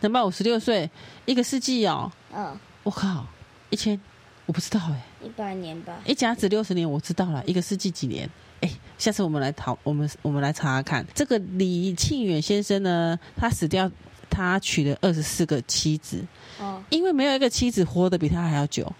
[0.00, 0.90] 两百五十六岁，
[1.24, 2.10] 一个世纪哦。
[2.34, 2.58] 嗯。
[2.82, 3.26] 我靠，
[3.70, 3.98] 一千。
[4.46, 5.98] 我不知道哎，一百年吧。
[6.04, 7.42] 一甲子六十年，我知道了。
[7.46, 8.28] 一个世纪几年？
[8.60, 11.06] 哎，下次我们来讨，我们我们来查查看。
[11.14, 13.90] 这个李庆远先生呢，他死掉，
[14.30, 16.24] 他娶了二十四个妻子。
[16.58, 16.82] 哦。
[16.90, 18.92] 因为没有一个妻子活得比他还要久，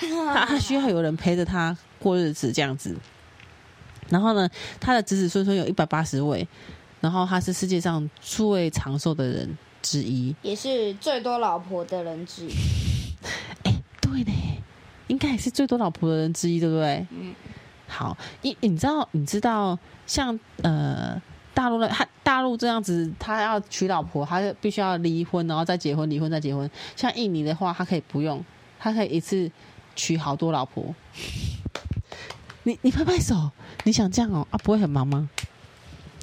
[0.00, 2.96] 他 他需要有人陪着他过日子这样子。
[4.08, 4.48] 然后呢，
[4.80, 6.46] 他的子子孙孙有一百八十位，
[7.00, 12.52] 然后他是世界上最长寿的人之一，也是最多老婆的人之一。
[13.64, 14.32] 哎，对呢。
[15.08, 17.06] 应该也是最多老婆的人之一，对不对？
[17.10, 17.34] 嗯。
[17.86, 21.20] 好，你你知道你知道像呃
[21.54, 26.70] 大陆的他大陆这样子，他要娶老婆，他就必须要离婚，然后再结婚，离婚再结婚。
[26.96, 28.42] 像印尼的话，他可以不用，
[28.78, 29.50] 他可以一次
[29.94, 30.94] 娶好多老婆。
[32.64, 33.50] 你你拍拍手，
[33.84, 34.46] 你想这样哦？
[34.50, 35.28] 啊，不会很忙吗？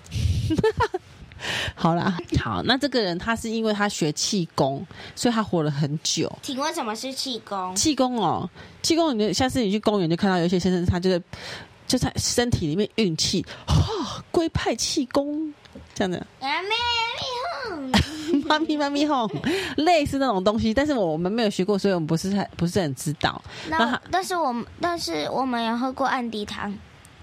[1.76, 6.30] 好啦，好，那这个人他是因为他学气功，所以他活了很久。
[6.42, 7.74] 请问什么是气功？
[7.76, 8.50] 气功哦，
[8.82, 11.22] 气功，你下次你去公园就看到有一些先生，他就是
[11.90, 15.52] 就在身体里面运气，哈，龟派气功
[15.96, 16.24] 这样的。
[16.40, 16.70] 妈咪
[18.30, 19.28] 咪哄，妈咪妈咪哄，
[19.78, 23.42] 类似那种东西，但是我们没有学过，所以我们不是太不是很知道。
[23.68, 26.72] 那但是我们但是我们有喝过安迪汤，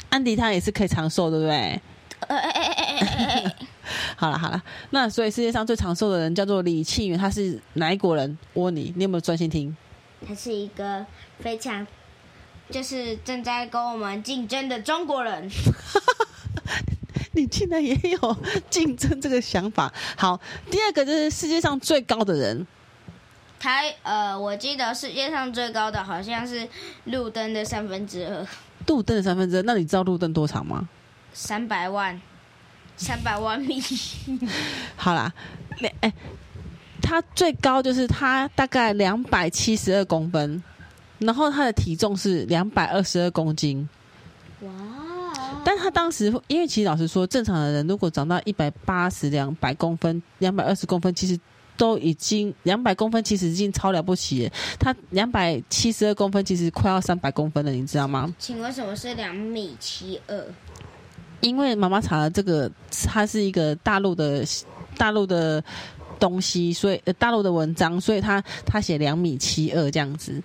[0.09, 1.81] 安迪汤也是可以长寿，对不对？
[2.27, 3.55] 呃哎哎哎哎哎
[4.17, 8.37] 好了好了，那所以世界上最长寿的人叫做李庆元，他是哪一国人？
[8.53, 9.77] 我问你，你有没有专心听？
[10.27, 11.07] 他是一个
[11.39, 11.87] 非常，
[12.71, 15.51] 就是正在跟我们竞争的中国人。
[17.33, 18.37] 你竟然也有
[18.71, 19.93] 竞争这个想法？
[20.17, 22.67] 好，第二个就是世界上最高的人，
[23.61, 26.67] 他呃，我记得世界上最高的好像是
[27.05, 28.47] 路灯的三分之二。
[28.87, 30.89] 路灯的三分之二，那你知道路灯多长吗？
[31.35, 32.19] 三百万，
[32.97, 33.83] 三百万米。
[34.97, 35.31] 好啦，
[35.81, 36.13] 那哎，
[37.03, 40.63] 它最高就是它大概两百七十二公分，
[41.19, 43.89] 然后他的体重是两百二十二公斤。
[44.63, 44.71] 哇！
[45.65, 51.39] 但他当时，因为其实老实说，正常的人如果长到一百八十、两百公分、两百二十公分，其实。
[51.79, 54.53] 都已经两百公分，其实已经超了不起了。
[54.81, 58.35] 他两百七十二公分，其实快要三百公分了，你知道吗？
[58.39, 60.43] 请问什么是两米七二？
[61.43, 62.73] 因为妈妈查了这个，
[63.07, 64.43] 它是一个大陆的
[64.97, 65.63] 大陆的
[66.19, 70.43] 东西，所以大陆的文章，所以他他写两米七二这样子。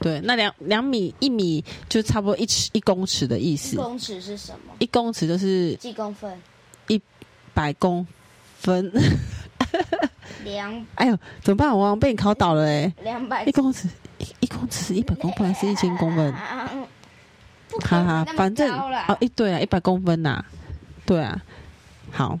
[0.00, 3.74] 对，那两两米一米就差不多一尺一公尺的意思。
[3.74, 4.74] 一公尺是什么？
[4.78, 6.40] 一公尺就是几公分？
[6.86, 7.00] 一
[7.52, 8.06] 百公
[8.58, 8.90] 分。
[10.44, 11.76] 两 哎呦，怎么办？
[11.76, 12.92] 我被你考倒了哎！
[13.02, 16.32] 两百一公尺，一一公尺是一百公分还是一千公分？
[17.82, 20.44] 哈哈，反正哦，一对啊，一百公分呐、啊，
[21.04, 21.40] 对啊。
[22.10, 22.38] 好，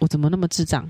[0.00, 0.84] 我怎么那么智障？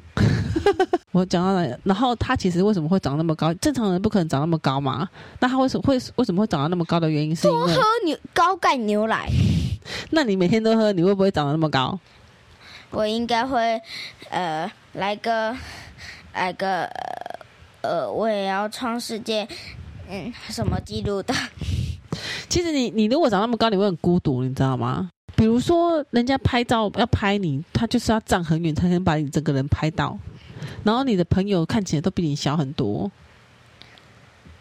[1.12, 3.52] 我讲到了，然后他其实为什么会长那么高？
[3.54, 5.06] 正常人不可能长那么高嘛。
[5.40, 9.28] 那他为什么会为什么会长到那么高的原因是因为多喝牛高钙牛奶。
[10.10, 11.98] 那你每天都喝，你会不会长得那么高？
[12.90, 13.80] 我应该会，
[14.30, 15.54] 呃，来个。
[16.32, 16.84] 来个
[17.82, 19.48] 呃，我也要创世界，
[20.08, 21.34] 嗯，什么记录的？
[22.48, 25.10] 其实你你如果长那么高，你会很孤独，你知道吗？
[25.40, 30.18] 比如说，人家拍照要拍你，他就是要站很远才能把你整个人拍到，
[30.82, 33.10] 然后你的朋友看起来都比你小很多，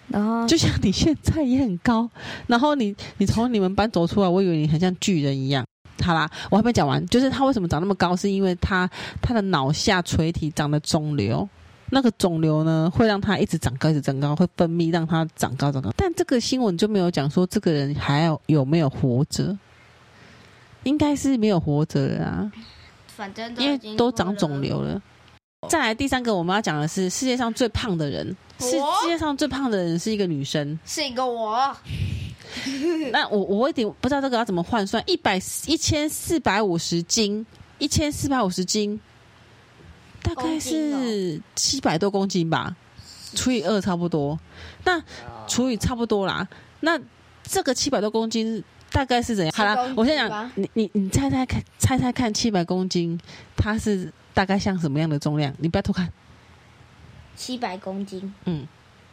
[0.08, 2.10] 然后就像你现在也很高，
[2.48, 5.66] 然后你你从你们班走出来，我以为你很像巨人一样。
[6.02, 8.90] 好啦，我还没讲完，就是他为什么长那么高，是因为他
[9.22, 11.46] 他的脑下垂体长了肿瘤。
[11.90, 15.92] 那个肿瘤呢，会让他一直长高，一直长高，会分泌让他长高，长高。
[15.98, 19.58] 但这个新闻就没有讲说这个人还有有没有活着，
[20.84, 22.52] 应该是没有活着了啊。
[23.08, 25.02] 反正因为都长肿瘤了。
[25.68, 28.36] 再来第三个，我们要讲的是世界上最胖的人。
[28.60, 31.76] 世世界上最胖的人是一个女生，是一个我。
[33.12, 35.38] 那我我一点不知道这个要怎么换算，一百
[35.68, 37.46] 一千四百五十斤，
[37.78, 39.00] 一千四百五十斤。
[40.22, 42.76] 大概是七百多公斤吧，
[43.36, 44.38] 除以二差不多。
[44.84, 45.02] 那
[45.48, 46.48] 除以差不多啦。
[46.82, 47.00] 那
[47.44, 49.54] 这个七百多公斤大概是怎样？
[49.56, 53.20] 好了，我先讲，你你你猜猜看，猜猜看，七百公斤
[53.56, 55.54] 它是大概像什么样的重量？
[55.60, 56.12] 你不要偷看。
[57.36, 58.68] 七百公斤，嗯，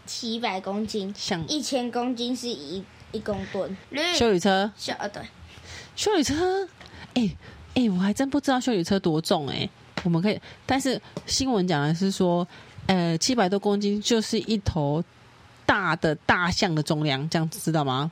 [0.05, 3.77] 七百公斤像一千公斤是一一公吨。
[4.15, 5.23] 修理车，修呃对，
[5.95, 6.65] 修理车，
[7.15, 7.37] 哎、欸、
[7.75, 9.71] 哎、欸，我还真不知道修理车多重哎、欸。
[10.05, 12.47] 我们可以，但是新闻讲的是说，
[12.87, 15.03] 呃，七百多公斤就是一头
[15.67, 18.11] 大的大象的重量，这样子知道吗？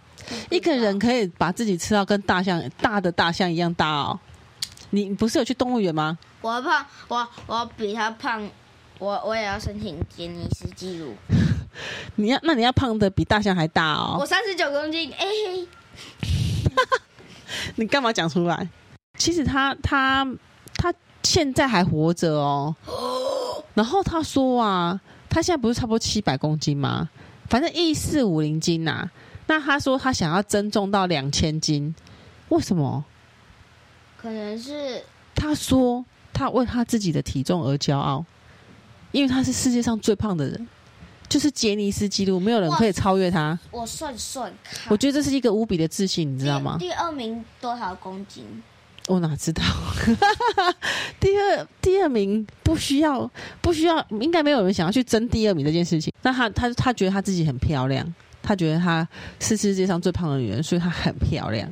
[0.51, 4.19] 一个人可以把自己吃到跟大象大的大象一样大哦。
[4.91, 6.19] 你不是有去动物园吗？
[6.41, 8.49] 我胖，我我比他胖，
[8.99, 11.15] 我我也要申请吉尼斯纪录。
[12.17, 14.17] 你要那你要胖的比大象还大哦。
[14.21, 15.69] 我三十九公斤，哎、欸，
[17.77, 18.69] 你干嘛讲出来？
[19.19, 20.25] 其实他他
[20.77, 20.93] 他。
[20.93, 20.95] 他
[21.27, 22.77] 现在还活着哦，
[23.73, 27.09] 然后他说啊，他现在不是差不多七百公斤吗？
[27.49, 29.13] 反正一四五零斤呐、啊。
[29.47, 31.95] 那他说他想要增重到两千斤，
[32.49, 33.05] 为什么？
[34.17, 35.03] 可能是
[35.35, 36.03] 他说
[36.33, 38.25] 他为他自己的体重而骄傲，
[39.13, 40.67] 因为他是世界上最胖的人，
[41.29, 43.59] 就是杰尼斯纪录，没有人可以超越他。
[43.71, 46.79] 我算算看，我觉得这是一个无比的自信，你知道吗？
[46.79, 48.63] 第，第二名多少公斤？
[49.09, 49.63] 我哪知道？
[51.21, 56.13] 第二第二名不需要不需要，应该没有人想要去争第二名这件事情。
[56.23, 59.07] 那她她她觉得她自己很漂亮，她觉得她
[59.41, 61.69] 是世界上最胖的女人，所以她很漂亮。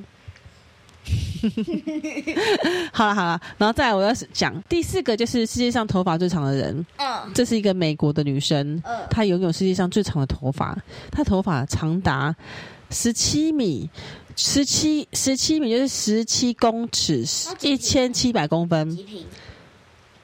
[2.93, 6.87] 好了好了，然后再来我要讲第四个，就是世界上头发最长的人。
[6.97, 10.79] 嗯，这是一个美国的女生，嗯，她拥有世界上最长的头发，
[11.11, 12.33] 她头发长达
[12.93, 13.91] 十七米。
[14.35, 17.23] 十七十七米就是十七公尺，
[17.61, 19.27] 一千七百公分，几平？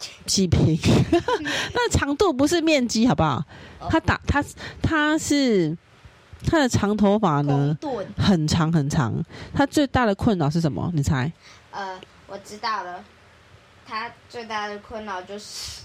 [0.25, 0.79] 几平？
[1.75, 3.45] 那长度不是面积，好不好？
[3.91, 4.43] 他打他
[4.81, 5.77] 他是
[6.47, 7.77] 他的长头发呢，
[8.17, 9.23] 很长很长。
[9.53, 10.91] 他最大的困扰是什么？
[10.95, 11.31] 你猜？
[11.71, 13.05] 呃，我知道了。
[13.87, 15.83] 他最大的困扰就是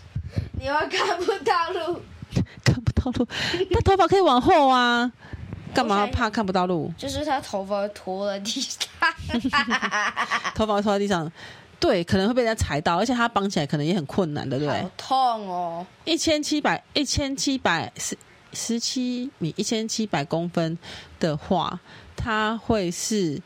[0.57, 2.01] 你会看不到路，
[2.63, 3.27] 看不到路。
[3.69, 5.11] 他头发可以往后啊。
[5.73, 6.91] 干嘛怕看不到路？
[6.97, 8.79] 就是他头发拖在地上，
[10.55, 11.31] 头发拖在地上，
[11.79, 14.81] 对，可能会被人家踩到，而且他绑起来可能也很困难，对不对？
[14.81, 15.85] 好痛哦！
[16.05, 18.17] 一千七百，一千七百十
[18.53, 20.77] 十七米一千七百公分
[21.19, 21.79] 的话，
[22.15, 23.41] 它会是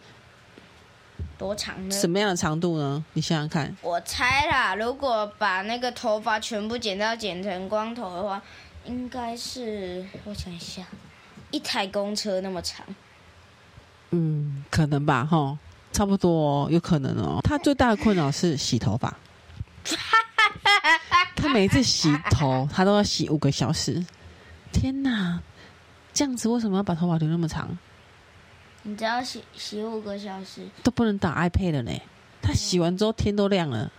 [1.37, 1.95] 多长呢？
[1.95, 3.03] 什么样的长度呢？
[3.13, 3.75] 你想想看。
[3.81, 8.41] 我猜啦，如果把那个头发全部剪掉，剪成光头的话，
[8.85, 10.83] 应该是我想一下，
[11.51, 12.85] 一台公车那么长。
[14.11, 15.57] 嗯，可能吧，哈，
[15.91, 17.39] 差不多哦，有可能哦。
[17.43, 19.15] 他最大的困扰是洗头发。
[21.35, 24.05] 他每一次洗头，他都要洗五个小时。
[24.71, 25.41] 天哪，
[26.13, 27.77] 这样子为什么要把头发留那么长？
[28.83, 31.91] 你只要洗洗五个小时都不能打 iPad 了呢。
[32.41, 33.91] 他洗完之后天都亮了，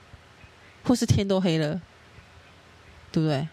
[0.84, 1.80] 或是天都黑了，
[3.12, 3.46] 对不对？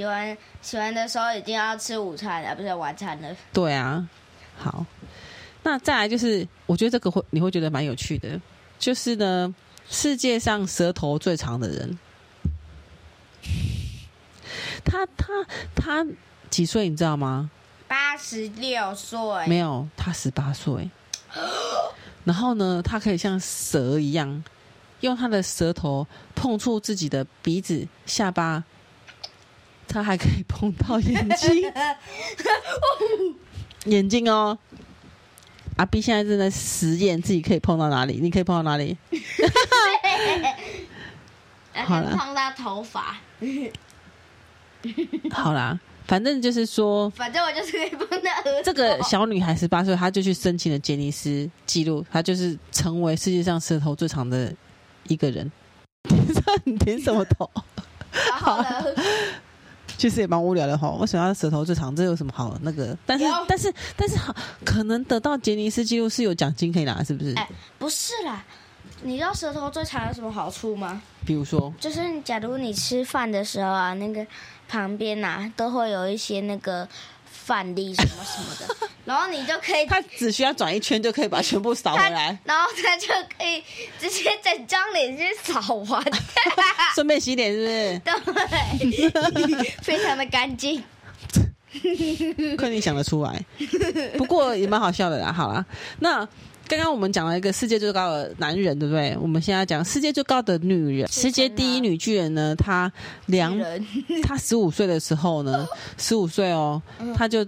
[0.00, 3.36] 洗完洗完的时候已经要吃午餐了，不是晚餐了。
[3.52, 4.08] 对啊，
[4.56, 4.86] 好，
[5.62, 8.40] 那再来就是，我觉得这个会你会觉得蛮有趣的，
[8.78, 9.54] 就是呢。
[9.92, 11.98] 世界上舌头最长的人，
[14.84, 16.06] 他他他
[16.48, 16.88] 几岁？
[16.88, 17.50] 你知道吗？
[17.88, 19.18] 八十六岁。
[19.48, 20.88] 没有，他十八岁。
[22.22, 24.44] 然后呢，他可以像蛇一样，
[25.00, 28.62] 用他的舌头碰触自己的鼻子、下巴，
[29.92, 31.72] 他还可以碰到眼睛，
[33.86, 34.56] 眼睛哦。
[35.76, 38.96] 阿 B 现在正在实验自己可以碰到哪里，你可以碰到哪里？
[41.74, 43.16] 好了，碰到头发。
[45.30, 48.30] 好啦，反正就是说，反正我就是可以碰到。
[48.62, 54.54] 这个小女孩十八岁，她就去申请了吉尼斯纪录，她就是成为世界上舌头最长的
[55.08, 55.50] 一个人。
[56.64, 57.50] 你点什么头？
[58.34, 58.94] 好了。
[60.00, 61.94] 其实也蛮无聊的哈，为什么要舌头最长？
[61.94, 62.96] 这有什么好那个？
[63.04, 64.34] 但是但是但是好，
[64.64, 67.34] 可能得到杰尼斯纪录是有奖金可以拿，是不是？
[67.34, 67.46] 哎，
[67.78, 68.42] 不是啦，
[69.02, 71.02] 你知道舌头最长有什么好处吗？
[71.26, 74.26] 比如说，就是假如你吃饭的时候啊，那个
[74.66, 76.88] 旁边呐、啊、都会有一些那个。
[77.44, 83.62] 饭粒什么什么的， 然后你就可以，他只需要转一圈就可以把全部扫回来，然后他就可以
[83.98, 86.04] 直接整张脸去扫完，
[86.94, 89.10] 顺便洗脸是不是？
[89.32, 90.82] 对，非常的干净。
[92.58, 93.44] 亏你想得出来，
[94.18, 95.32] 不过也蛮好笑的啦。
[95.32, 95.64] 好啦，
[96.00, 96.28] 那
[96.70, 99.16] 刚刚我们讲了一个世界最高的男人，对不对？
[99.20, 102.54] 我们现在讲世界最高的女人，世界第一女巨人呢？
[102.54, 102.90] 她
[103.26, 103.58] 两，
[104.22, 105.66] 她十五岁的时候呢，
[105.98, 106.80] 十五岁哦，
[107.12, 107.44] 她就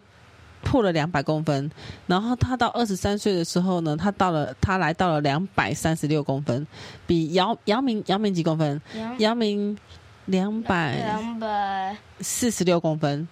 [0.65, 1.71] 破了两百公分。
[2.09, 6.67] 然后她到二十三岁的时候呢，她到了，她来到了两百三十六公分，
[7.07, 8.83] 比姚姚明姚明几公分？
[9.19, 9.79] 姚明
[10.25, 13.29] 两百两百四十六公分。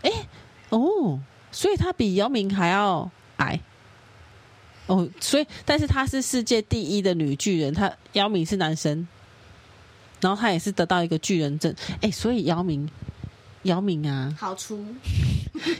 [0.00, 0.10] 哎，
[0.70, 1.20] 哦，
[1.52, 3.60] 所以她比姚明还要矮，
[4.88, 9.06] 哦，所以但是她是世界第一的女巨人，她姚明是男生，
[10.20, 12.88] 然后她也是得到一个巨人证，哎，所以姚明，
[13.62, 14.84] 姚明啊，好粗，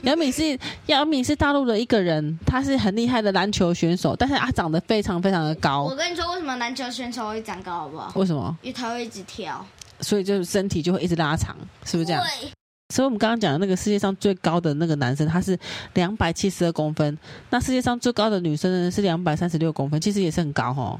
[0.03, 5.83] 姚明是 姚明是大陆的一个人，他是很厉害的篮球选手，但是他长得非常非常的高。
[5.83, 8.11] 我跟你说，为什么篮球选手会长高，好不好？
[8.15, 8.55] 为什么？
[8.61, 9.65] 因为他会一直跳，
[10.01, 12.23] 所以就是身体就会一直拉长，是不是这样？
[12.23, 12.51] 对。
[12.91, 15.57] 所以，我们刚刚讲的那个世界上最高的那个男生，他是
[15.93, 17.15] 两百七十二公分。
[17.51, 20.99] 那世界上最高的女生呢，是两百三十六公分，其实也是很高哦。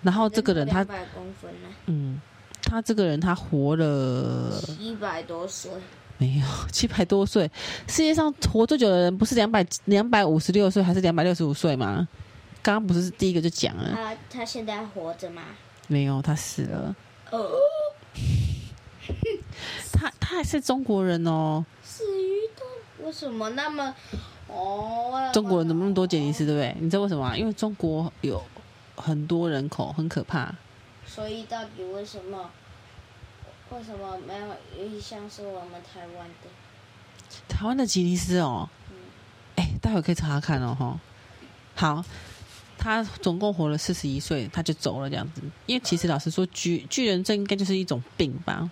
[0.00, 0.86] 然后这个人他，
[1.84, 2.18] 嗯，
[2.62, 5.70] 他这个人他活了七百多岁，
[6.16, 7.50] 没有七百多岁。
[7.86, 12.08] 世界上活最久的人不是两百两百五十六岁，还是两百六十五岁吗？
[12.62, 13.90] 刚刚不是第一个就讲了。
[13.94, 15.42] 他他现在活着吗？
[15.88, 16.96] 没有，他死了。
[17.32, 17.50] 哦。
[19.92, 21.64] 他他还是中国人哦。
[21.82, 23.94] 死鱼的为什么那么
[24.48, 25.30] 哦？
[25.32, 26.76] 中国人怎么那么多杰尼斯，对不对？
[26.80, 27.36] 你知道为什么吗？
[27.36, 28.42] 因为中国有
[28.96, 30.54] 很多人口，很可怕。
[31.06, 32.50] 所以到底为什么？
[33.70, 36.48] 为什么没有一项是我们台湾的？
[37.48, 38.68] 台湾的吉尼斯哦。
[38.90, 38.96] 嗯。
[39.56, 41.00] 哎，待会可以查查看哦，哈。
[41.74, 42.04] 好，
[42.78, 45.42] 他总共活了四十一岁，他就走了这样子。
[45.66, 48.70] 因为其实老实说，巨巨人症应该就是一种病吧。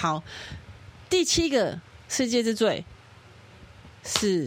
[0.00, 0.22] 好，
[1.10, 2.84] 第七个世界之最
[4.04, 4.46] 是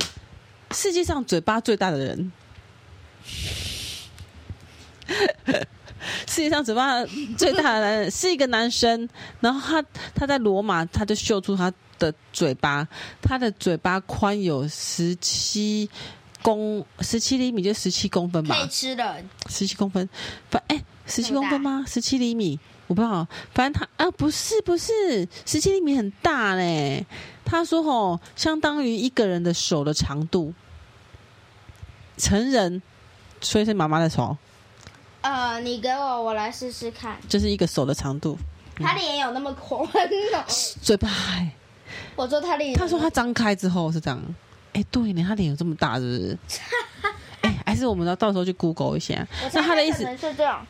[0.72, 2.32] 世界上嘴巴最大的人。
[6.26, 7.04] 世界上嘴巴
[7.38, 9.10] 最大的男人是一个男生，
[9.42, 9.86] 然后他
[10.16, 12.88] 他在罗马，他就秀出他的嘴巴，
[13.22, 15.90] 他的嘴巴宽有十七
[16.42, 18.56] 公十七厘米，就十七公分吧。
[18.56, 20.08] 可以吃的，十七公分，
[20.50, 21.84] 不哎，十七公分吗？
[21.86, 22.58] 十七厘米。
[22.92, 27.06] 我不知道，反正他啊，不是不是，十七厘米很大嘞。
[27.46, 30.54] 他说吼，相当于一个人的手的长度。
[32.18, 32.82] 成人，
[33.40, 34.36] 所以是妈妈的手。
[35.22, 37.16] 呃，你给我，我来试试看。
[37.30, 38.38] 就是一个手的长度。
[38.76, 40.44] 他脸有那么宽哦？
[40.82, 41.10] 嘴巴。
[42.18, 44.22] 我说他脸，他说他张开之后是这样。
[44.74, 46.38] 哎，对呢，他脸有这么大，是不是？
[47.40, 49.26] 哎，还是我们要到时候去 Google 一下。
[49.54, 50.68] 那他的意思是这样。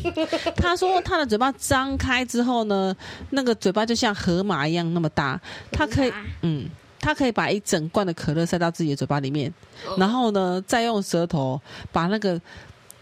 [0.56, 2.94] 他说他的嘴巴张开之后呢，
[3.30, 5.40] 那个嘴巴就像河马一样那么大，
[5.70, 6.12] 他可以，
[6.42, 6.68] 嗯，
[7.00, 9.52] 他可以把一整罐的可乐塞到自己的嘴巴里面，
[9.96, 12.40] 然后呢，再用舌头把那个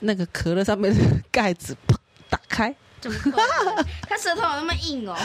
[0.01, 1.97] 那个可乐上面的盖子砰
[2.29, 2.75] 打开。
[3.01, 3.87] 怎么可能？
[4.09, 5.17] 他舌头有那么硬哦？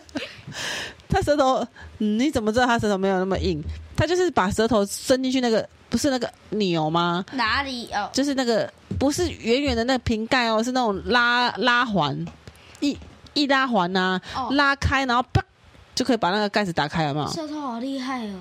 [1.08, 1.66] 他舌头，
[1.98, 3.62] 你怎么知道他舌头没有那么硬？
[3.96, 7.24] 他就是把舌头伸进去那个，不是那个钮吗？
[7.32, 8.08] 哪里哦？
[8.12, 12.24] 就是那个，不是圆圆的那个瓶盖哦，是那种拉拉环，
[12.80, 12.98] 一
[13.34, 15.42] 一拉环呐、啊，哦、拉开然后啪
[15.94, 17.30] 就可以把那个盖子打开了嘛。
[17.30, 18.40] 舌头好厉害哦！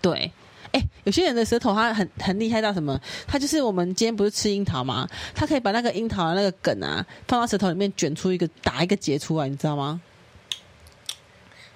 [0.00, 0.30] 对。
[0.72, 3.00] 哎，有些人的舌头他很很厉害到什么？
[3.26, 5.08] 他就是我们今天不是吃樱桃吗？
[5.34, 10.00] 他可以把那个樱桃的那个梗啊，放到舌头里面卷出一个打一个结出来，你知道吗？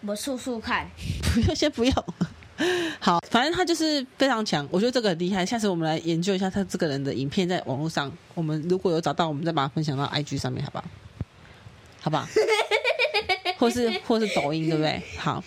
[0.04, 0.90] 我速速看。
[1.32, 1.94] 不用，先不用。
[3.00, 5.46] 好，反正他就是非常强，我觉得这个很厉害。
[5.46, 10.84] 下次我们来研究一下他这个人的影片，在网络上，我们如果有找到，我们再把它分享到 IG 上面，好不好？
[12.02, 12.28] 好不好？
[13.58, 15.02] 或是或是抖音，对不对？
[15.16, 15.42] 好。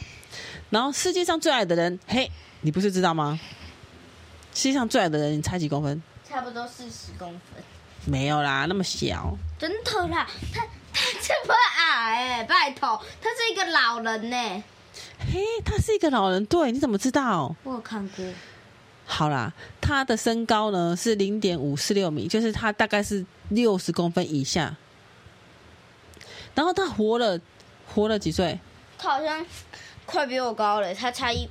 [0.69, 2.29] 然后世界上最矮的人，嘿。
[2.65, 3.39] 你不是知道吗？
[4.51, 6.01] 世界上最矮的人，你猜几公分？
[6.27, 7.63] 差不多四十公分。
[8.05, 9.37] 没有啦，那么小。
[9.59, 10.61] 真的啦，他
[10.91, 14.63] 他这么矮哎，拜托，他是一个老人呢。
[15.31, 17.55] 嘿，他是一个老人，对，你怎么知道？
[17.61, 18.25] 我有看过。
[19.05, 24.75] 好啦，他的身高呢是零点五四六米，就是他大概是六十公分以下。
[26.55, 27.39] 然后他活了，
[27.93, 28.59] 活了几岁？
[28.97, 29.45] 他好像
[30.07, 31.47] 快比我高了，他差一。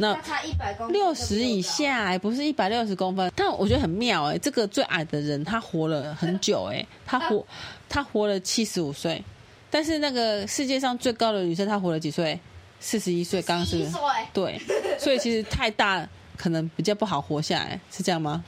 [0.00, 3.30] 那差一百公分，六十以下哎，不是一百六十公分。
[3.36, 7.46] 但我觉得很妙哎，这个最矮的人他活了很久哎， 他活
[7.88, 9.22] 他活了七十五岁。
[9.72, 12.40] 但是那个世界上最高的女生，她活了几岁？
[12.80, 13.86] 四十一岁，刚刚是？
[14.32, 14.60] 对，
[14.98, 16.04] 所以其实太大
[16.36, 18.42] 可能比较不好活下来，是这样吗？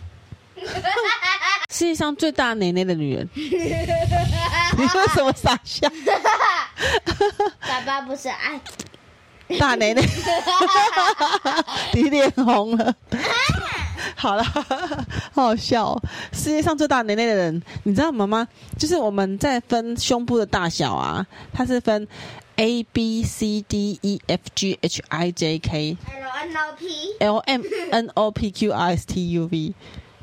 [1.71, 5.89] 世界上最大奶奶的女人， 你为什么傻笑？
[7.69, 8.61] 爸爸不是爱。
[9.59, 10.03] 大奶奶，
[11.95, 12.95] 你脸红了。
[14.17, 16.03] 好了，好好笑哦。
[16.33, 18.27] 世界上最大奶奶的人，你知道吗？
[18.27, 18.47] 妈，
[18.79, 22.07] 就是我们在分胸部的大小啊，它是分
[22.57, 27.17] A B C D E F G H I J K L N O P
[27.19, 29.75] L M N O P Q R S T U V，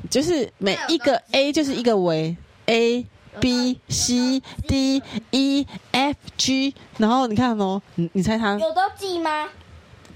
[0.08, 3.06] 就是每一个 A 就是一个围 A。
[3.38, 9.48] B C D E F G，然后你看哦，你你猜他有都 G 吗？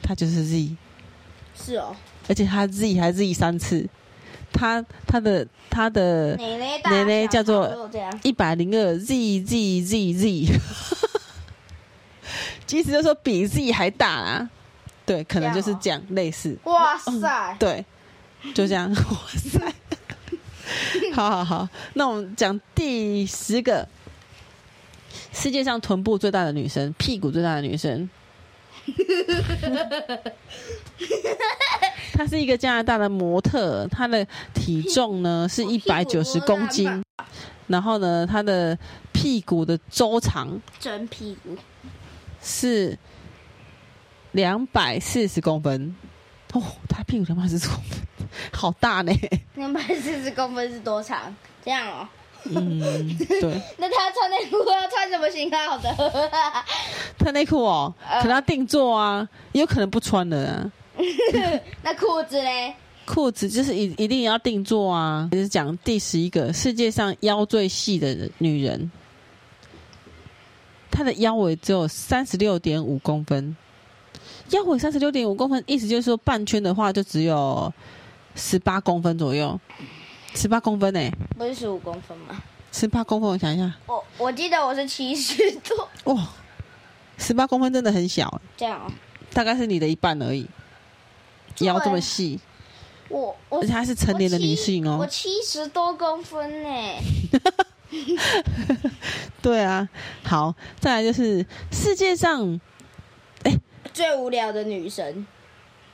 [0.03, 0.77] 他就是 Z，
[1.57, 1.95] 是哦，
[2.29, 3.89] 而且他 Z 还 Z 三次，
[4.53, 7.89] 他他的他的奶奶叫做
[8.23, 10.61] 一百零二 Z Z Z Z，
[12.67, 14.51] 其实就说比 Z 还大啊，
[15.07, 16.59] 对，可能就是这样类似。
[16.65, 17.85] 哇塞，嗯，对，
[18.55, 19.73] 就这样， 哇塞。
[21.15, 23.87] 好好好，那我们讲第十个，
[25.33, 28.09] 世界上臀部最大的女生，屁股最大的女生。
[32.13, 37.03] 她是一个加拿大的模特，她的体重呢是一百九十公斤，
[37.67, 38.79] 然后呢，她的
[39.13, 41.57] 屁股的周长，真屁股
[42.43, 42.99] 是
[44.33, 45.97] 两百四十公分。
[46.53, 47.99] 哦，她屁股两百四十公分。
[48.55, 49.13] 好大呢！
[49.57, 51.35] 两百四十公分是多长？
[51.65, 52.09] 这样哦。
[52.45, 52.79] 嗯，
[53.19, 53.61] 对。
[53.79, 55.91] 那他穿内裤要穿什么型号的？
[57.19, 60.73] 他内裤哦，可能要定做啊，也有可能不穿的啊。
[61.83, 62.75] 那裤子嘞？
[63.07, 65.29] 裤子就是一一定要定做啊。
[65.33, 68.91] 就是讲第十一个，世界上腰最细的女人，
[70.91, 73.57] 她的腰围只有三十六点五公分。
[74.51, 77.73] 腰围三十六点五公分，意思就是说半圈的话就只有。
[78.35, 79.59] 十八公分左右，
[80.35, 81.11] 十八公分呢？
[81.39, 82.43] 不是十五公分吗？
[82.73, 83.73] 十八公分，我想一下。
[83.87, 85.89] 我我记得我是七十多。
[86.13, 86.29] 哇，
[87.17, 88.41] 十八公分真的很小。
[88.57, 88.91] 这样哦？
[89.33, 90.49] 大概是你的一半而已。
[91.59, 92.41] 腰这么细。
[93.09, 94.99] 我我而且她是成年的女性哦。
[95.01, 96.69] 我七十多公分呢。
[99.41, 99.89] 对啊，
[100.25, 102.61] 好，再来就是世界上，
[103.45, 103.57] 哎，
[103.93, 105.25] 最无聊的女神。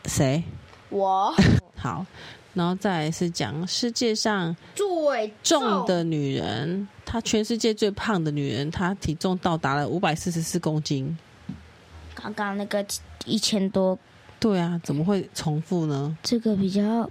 [0.06, 0.42] 谁？
[0.90, 1.34] 我。
[1.76, 2.04] 好，
[2.52, 11.16] 然后再来是讲世界上最重的女人，她全世界最胖的女人，她体重到达了五百四十四公斤。
[12.14, 12.84] 刚刚那个
[13.24, 13.98] 一千多，
[14.38, 16.14] 对啊，怎么会重复呢？
[16.22, 17.08] 这个比较，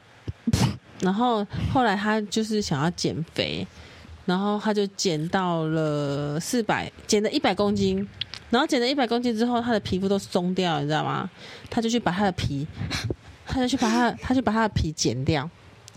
[1.01, 3.65] 然后后来她就是想要减肥，
[4.25, 8.07] 然后她就减到了四百，减了一百公斤，
[8.51, 11.27] 然后减了一百公斤之后，她的皮肤都松掉了，你知道吗？
[11.71, 12.67] 她就去把她的皮，
[13.50, 15.50] 他就去把他，他就把他的皮剪掉，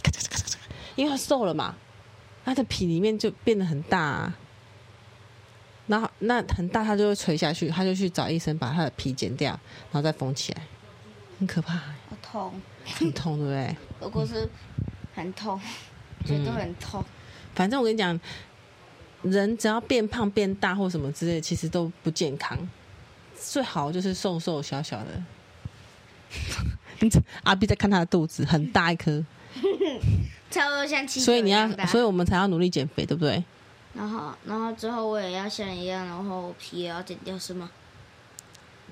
[0.03, 0.57] 咔嚓咔嚓咔嚓，
[0.97, 1.77] 因为他瘦了嘛，
[2.45, 4.39] 他的皮里面就变得很大啊，
[5.87, 10.63] 然后那很大，他就会垂下去，他就去找医生把他的皮剪掉，然后再缝起来，
[11.39, 12.61] 很可怕，好痛，
[12.99, 13.77] 很痛，对不对？
[14.01, 14.49] 如果是
[15.15, 15.61] 很痛，
[16.25, 17.05] 觉得很痛。
[17.55, 18.19] 反正我跟你讲，
[19.23, 22.59] 人只要变胖变大或什么之类，其实都不健康。
[23.39, 25.23] 最好就是瘦瘦小小的。
[27.43, 29.25] 阿 B 在看他的肚子，很大一颗，
[30.51, 31.77] 差不多像气球一样大。
[31.77, 33.43] 所以你要，所以我们才要努力减肥，对不对？
[33.95, 37.71] 然后，然后之后我也要像一样，然后皮也要剪掉，是吗？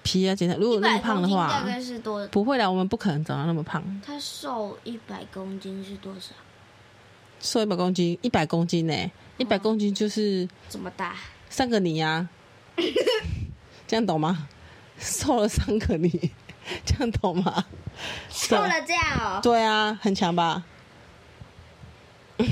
[0.03, 0.59] 皮要剪掉。
[0.59, 2.27] 如果那么胖的话，大概是多？
[2.29, 3.83] 不会啦，我们不可能长到那么胖。
[4.05, 6.33] 他瘦一百公斤是多少？
[7.41, 9.11] 瘦一百公斤，一百公斤呢、欸？
[9.39, 11.17] 一百公斤就是这么大，
[11.49, 12.31] 三个你呀、啊，
[13.89, 14.49] 这样懂吗？
[14.99, 16.31] 瘦了三个你，
[16.85, 17.65] 这样懂吗？
[18.29, 19.41] 瘦了这样哦？
[19.43, 20.63] 对啊，很强吧？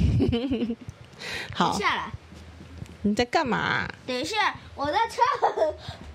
[1.55, 2.13] 好，下来，
[3.03, 3.89] 你在干嘛？
[4.07, 5.23] 等一下，我在测。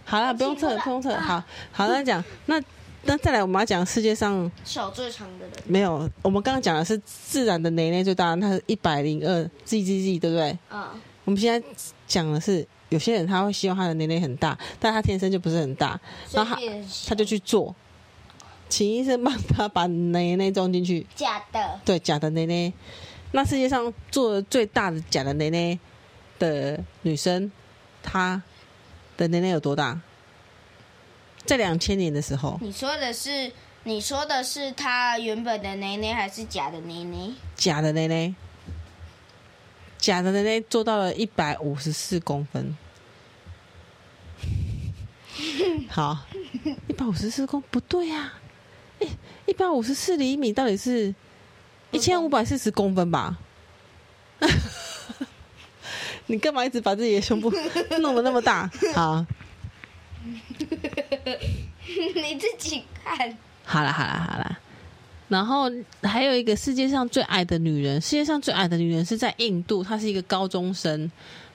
[0.05, 1.15] 好了，不用测，不用测。
[1.17, 2.61] 好好，那讲那。
[3.05, 5.51] 那再来，我们要讲世界上手最长的人。
[5.65, 10.57] 没有，我们刚刚讲的是自然的年龄最大，它是一百零二 G G G，对不对？
[10.71, 10.88] 嗯。
[11.25, 11.67] 我们现在
[12.07, 15.99] 讲的是，有些人他会希望他的年龄很大，但他天生就不是很大，
[16.31, 16.61] 然后他
[17.05, 17.75] 他就去做，
[18.74, 21.05] 请医生帮他把内内装进去。
[21.13, 21.80] 假的。
[21.86, 22.74] 对，假的内内。
[23.32, 25.80] 那世界上做的最大的假的内内
[26.39, 27.51] 的女生，
[28.01, 28.41] 她
[29.15, 30.01] 的奶奶有多大？
[31.45, 33.51] 在两千年的时候，你说的是
[33.84, 37.32] 你说的是她原本的奶奶还是假的奶奶？
[37.55, 38.34] 假的奶奶，
[39.99, 42.76] 假的奶奶做到了一百五十四公分。
[45.88, 46.26] 好，
[46.88, 48.39] 一百五十四公不对啊！
[49.04, 49.10] 哎，
[49.45, 51.14] 一百五十四厘米到底是
[51.91, 53.38] 一千五百四十公分吧？
[56.28, 57.51] 你干嘛一直把自己的胸部
[57.99, 58.70] 弄得那么大？
[58.93, 59.26] 好。
[62.16, 63.38] 你自己看。
[63.66, 64.60] 好了好了好了，
[65.28, 65.70] 然后
[66.01, 71.12] 还有一个世界上最矮的女人，世界上最矮的女人是在印度，她是一个高中生。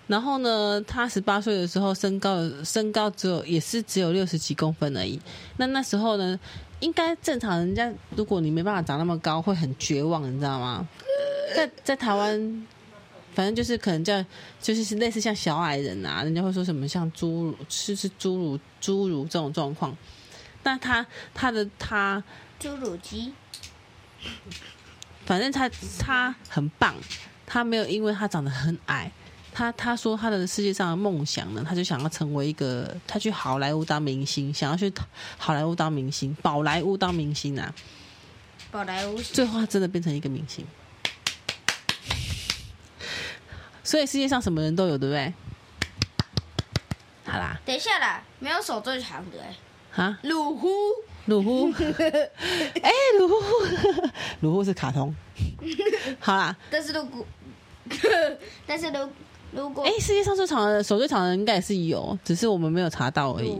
[0.06, 5.20] 然后呢，她十八岁的时候身高身高只有也是只有六十几公分而已。
[5.58, 6.38] 那那时候呢，
[6.80, 10.88] 应该正常人家如果你没办法长那么高，会很绝望，你知道吗？
[11.54, 12.66] 在在台湾。
[13.34, 14.24] 反正就是可能叫，
[14.60, 19.96] 就是是类似像小矮人啊，人家会说什么像侏儒，是是侏儒侏儒这种状况。
[20.64, 22.20] 那他他的他
[22.60, 23.32] 侏儒机，
[25.24, 25.70] 反正他
[26.00, 26.96] 他很棒，
[27.46, 29.12] 他没有因为他长得很矮，
[29.52, 34.92] 他他说他的世界上的梦想呢，他就想要成为一个，他去好莱坞当明星，想要去
[35.36, 37.74] 好莱坞当明星，宝莱坞当明星啊，
[38.70, 40.64] 宝莱坞，最后他真的变成一个明星。
[43.82, 45.32] 所以世界上什么人都有，对不对？
[47.24, 49.46] 好啦，等一下啦，没有手最长的 哎、
[49.96, 50.02] 欸。
[50.02, 50.18] 啊？
[50.22, 50.68] 鲁夫，
[51.24, 51.90] 鲁夫，哎、
[52.82, 53.34] 欸，鲁夫，
[54.40, 55.14] 鲁夫是卡通。
[56.20, 57.26] 好啦，但是如果，
[58.66, 59.10] 但是如
[59.52, 63.56] 如果，哎、欸，世界上最长的手最长的人应该也是有，只是我们没有查到而已。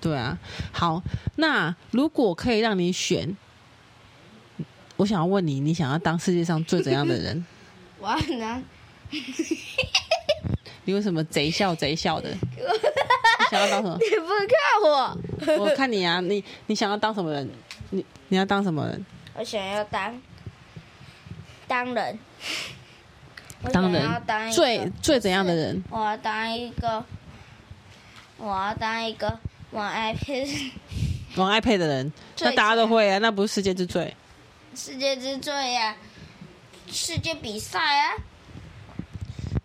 [0.00, 0.38] 对啊。
[0.72, 1.02] 好，
[1.36, 3.36] 那如果可以让你选，
[4.96, 7.44] 我想要问你，你想要当世界上最怎样的人？
[8.00, 8.62] 我要拿。
[10.84, 12.30] 你为什么贼笑贼笑的？
[12.30, 12.36] 你
[13.50, 13.96] 想要当什么？
[14.00, 14.26] 你不
[15.46, 15.64] 看我？
[15.64, 17.48] 我看你啊，你你想要当什么人？
[17.90, 19.04] 你你要当什么人？
[19.34, 20.20] 我想要当
[21.68, 22.18] 当人。
[23.72, 24.22] 当人。
[24.26, 25.82] 当最最怎样的人？
[25.90, 27.04] 我要当一个，
[28.38, 29.38] 我要当一个
[29.70, 30.70] 玩 iPad
[31.36, 32.12] 玩 iPad 的人。
[32.40, 34.14] 那大家都会啊，那不是世界之最？
[34.74, 35.96] 世界之最呀、啊！
[36.90, 38.14] 世界比赛啊！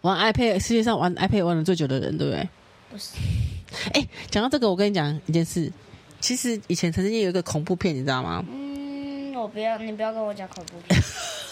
[0.01, 2.49] 玩 iPad，世界上玩 iPad 玩的最久的人，对不对？
[2.91, 3.11] 不是。
[3.93, 5.71] 哎、欸，讲到这个，我跟你讲一件事。
[6.19, 8.43] 其实以前曾经有一个恐怖片，你知道吗？
[8.49, 10.99] 嗯，我不要，你不要跟我讲恐怖片。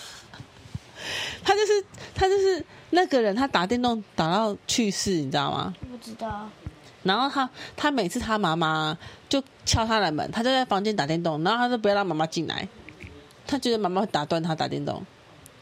[1.44, 1.86] 他就是
[2.16, 5.74] 他就是那个人，他打电动打到去世，你知道吗？
[5.92, 6.50] 不知道。
[7.04, 12.68] 然后他他每次他妈妈就敲他的门，他就在房间打电动，然后他就不要让妈妈进来，
[13.46, 15.06] 他觉得妈妈会打断他打电动。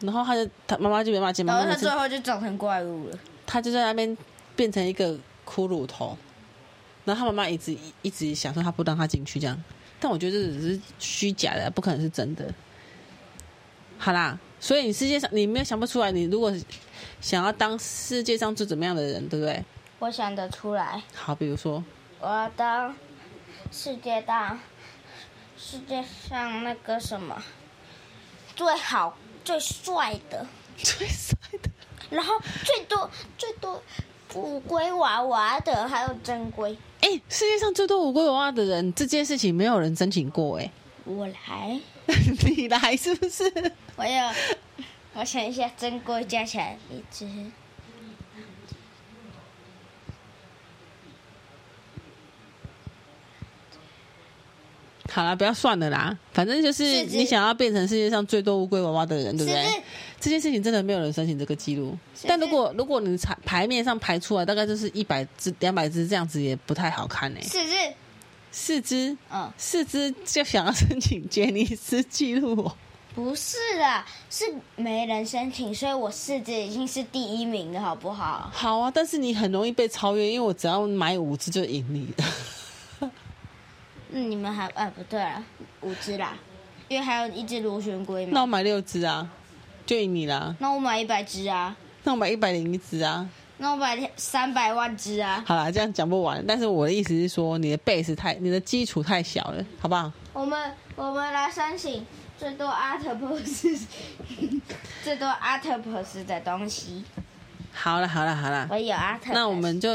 [0.02, 3.20] 然后他就他妈妈就没办法接，然后他最后就长成怪物了。
[3.46, 4.18] 他就在那边
[4.56, 5.14] 变成一个
[5.46, 6.18] 骷髅头，
[7.06, 9.64] 然后他妈妈一直一直想说他不让他进去这样，
[10.00, 12.52] 但我觉得这只是虚假的，不可能是真的。
[14.00, 16.54] 好啦，所以你世界上你没有想不出来，你如果
[17.20, 19.66] 想要当世界上最怎么样的人，对不对？
[19.98, 21.02] 我想得出来。
[21.16, 21.84] 好，比如说，
[22.20, 22.96] 我要当
[23.72, 24.60] 世界大，
[25.58, 27.44] 世界上那个什么
[28.56, 30.46] 最好、最帅的，
[30.78, 31.70] 最帅的，
[32.12, 33.10] 然后最多
[33.40, 33.82] 最多
[34.36, 36.78] 乌龟娃娃的，还有珍龟。
[37.02, 40.72] 哎，世界上最多乌龟娃娃的人，这件事情没有人申请过，哎。
[41.04, 41.80] 我来，
[42.46, 43.44] 你来是不是？
[43.96, 44.32] 我有，
[45.14, 47.26] 我想一下，珍龟加起来一只。
[55.14, 59.84] 好了，不要算了啦，反正就是你想要变成世界上最多乌龟娃娃的人，对不对？
[60.22, 61.98] 这件事情真的没有人申请这个记录。
[62.26, 67.40] 但如果如果你排牌面上排出来，大概就是一百只、两百只这样子，也不太好看呢。
[67.42, 67.74] 四只。
[68.52, 72.76] 四只，嗯，四只就想要申请杰尼斯纪录哦？
[73.16, 74.46] 不是啦，是
[74.76, 78.50] 没人申请，所以我四只已经是第一名了，好不好？
[78.54, 83.10] 好啊，但是你很容易被超越，因为我只要买五只就赢你了。
[84.12, 84.68] 嗯，你们还……
[84.68, 85.44] 哎、啊，不对了，
[85.82, 86.38] 五只啦，
[86.88, 88.32] 因为还有一只螺旋龟嘛。
[88.34, 89.30] 那我买六只啊，
[89.86, 90.56] 就赢你啦。
[90.60, 91.76] 那我买一百只啊？
[92.04, 93.30] 那我买一百零一只啊？
[93.62, 95.44] 那我买三百万只啊！
[95.46, 96.44] 好啦，这样讲不完。
[96.48, 100.12] 但是我的意思是说，你的 base 太，你的基础太小了，好不好？
[100.34, 102.04] 我们我们来申请
[102.40, 103.84] 最多 octopus，
[105.04, 107.04] 最多 octopus 的东西。
[107.72, 109.32] 好了好了好了，我有 octopus。
[109.32, 109.90] 那我们就。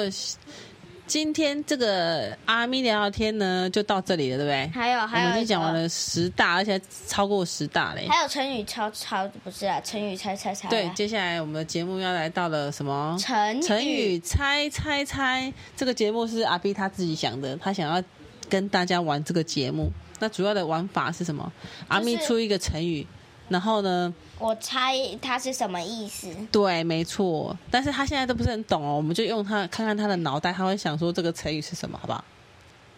[1.06, 4.68] 今天这个阿咪聊聊天呢，就到这里了，对不对？
[4.74, 8.08] 还有还有，我们已经讲完了十大，而且超过十大嘞。
[8.08, 10.68] 还有成语超超不是啊，成语猜猜猜。
[10.68, 13.16] 对，接下来我们的节目要来到了什么？
[13.20, 15.52] 成语成语猜猜猜。
[15.76, 18.02] 这个节目是阿 B 他自己想的，他想要
[18.48, 19.92] 跟大家玩这个节目。
[20.18, 21.52] 那主要的玩法是什么？
[21.54, 23.06] 就是、阿咪出一个成语。
[23.48, 24.12] 然后呢？
[24.38, 26.28] 我猜他是什么意思？
[26.52, 27.56] 对，没错。
[27.70, 32.24] 但是他现在都不是很懂哦，我们就用他看看他的脑袋，他会想说这个成语是什么，好不好？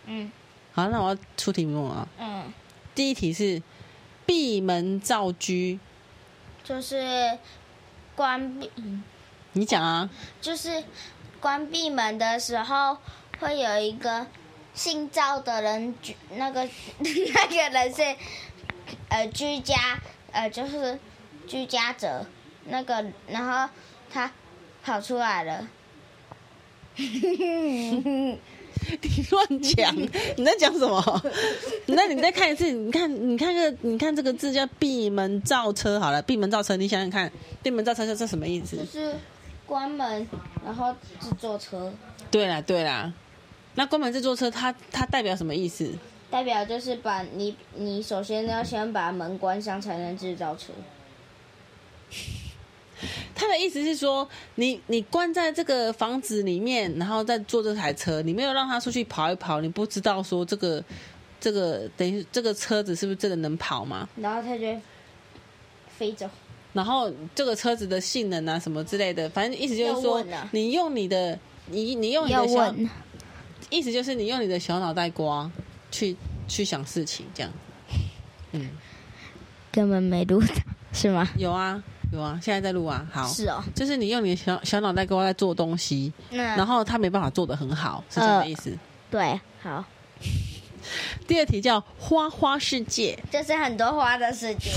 [0.06, 0.32] 嗯。
[0.72, 2.08] 好，那我要出题目啊。
[2.18, 2.52] 嗯。
[2.94, 3.62] 第一题是
[4.26, 5.78] 闭门造车，
[6.64, 7.38] 就是
[8.16, 8.70] 关闭。
[9.52, 10.10] 你讲啊。
[10.40, 10.82] 就是
[11.40, 12.96] 关闭门的时候，
[13.38, 14.26] 会有一个
[14.74, 15.94] 姓赵的人，
[16.36, 16.68] 那个
[16.98, 18.02] 那个人是
[19.08, 20.00] 呃居家。
[20.32, 20.98] 呃，就是
[21.46, 22.24] 居家者
[22.66, 23.72] 那个，然后
[24.10, 24.30] 他
[24.82, 25.68] 跑出来了。
[29.02, 29.94] 你乱讲！
[30.36, 31.22] 你在讲什么？
[31.86, 35.98] 那你再看一次，你看，你看个，你看这个字叫闭门造车。
[35.98, 37.30] 好了，闭门造车，你想想看，
[37.62, 38.76] 闭门造车是什么意思？
[38.76, 39.16] 就是
[39.66, 40.26] 关门，
[40.64, 41.92] 然后制作车。
[42.30, 43.12] 对啦，对啦。
[43.74, 45.92] 那关门制作车，它它代表什么意思？
[46.30, 50.72] 代表就是把你，你首先要先把门关上，才能制造车。
[53.34, 60.82] 他的意思是说，你你关在这个房子里面，然后再坐这台车，你没有让他出去跑一跑，你不知道说这个
[61.40, 64.08] 这个等于这个车子是不是真的能跑吗？
[64.16, 64.66] 然后他就
[65.96, 66.28] 飞走。
[66.72, 72.74] 然后这个车子的性能啊什么之类的，反正意思就是说，你用你的你你用你的小，
[73.70, 75.50] 意思就是你用你的小脑袋瓜。
[75.90, 76.16] 去
[76.46, 77.52] 去想事情，这样，
[78.52, 78.70] 嗯，
[79.70, 80.42] 根本没录，
[80.92, 81.28] 是吗？
[81.36, 81.82] 有啊，
[82.12, 83.06] 有啊，现在在录啊。
[83.12, 88.70] 好，是哦，就是你用你的小小脑袋给我在做东西，嗯，然后他没办法做的很好，是什么意思？
[88.70, 88.78] 呃，
[89.10, 89.84] 对，好。
[91.26, 94.70] 第二题叫花花世界，就是很多花的世界。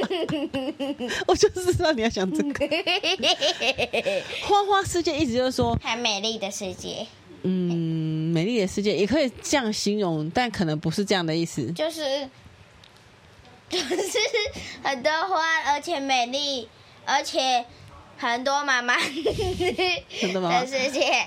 [1.28, 2.66] 我就是知道你要想这个。
[4.42, 7.06] 花花世界意思就是说，很美丽的世界。
[7.42, 11.72] 嗯，美丽的世界也可以这样形容，但可能不是这样的意思。
[11.72, 12.28] 就是，
[13.70, 14.18] 就是
[14.82, 16.68] 很多花，而且美丽，
[17.06, 17.64] 而且
[18.18, 21.26] 很多妈妈很多妈妈的世界。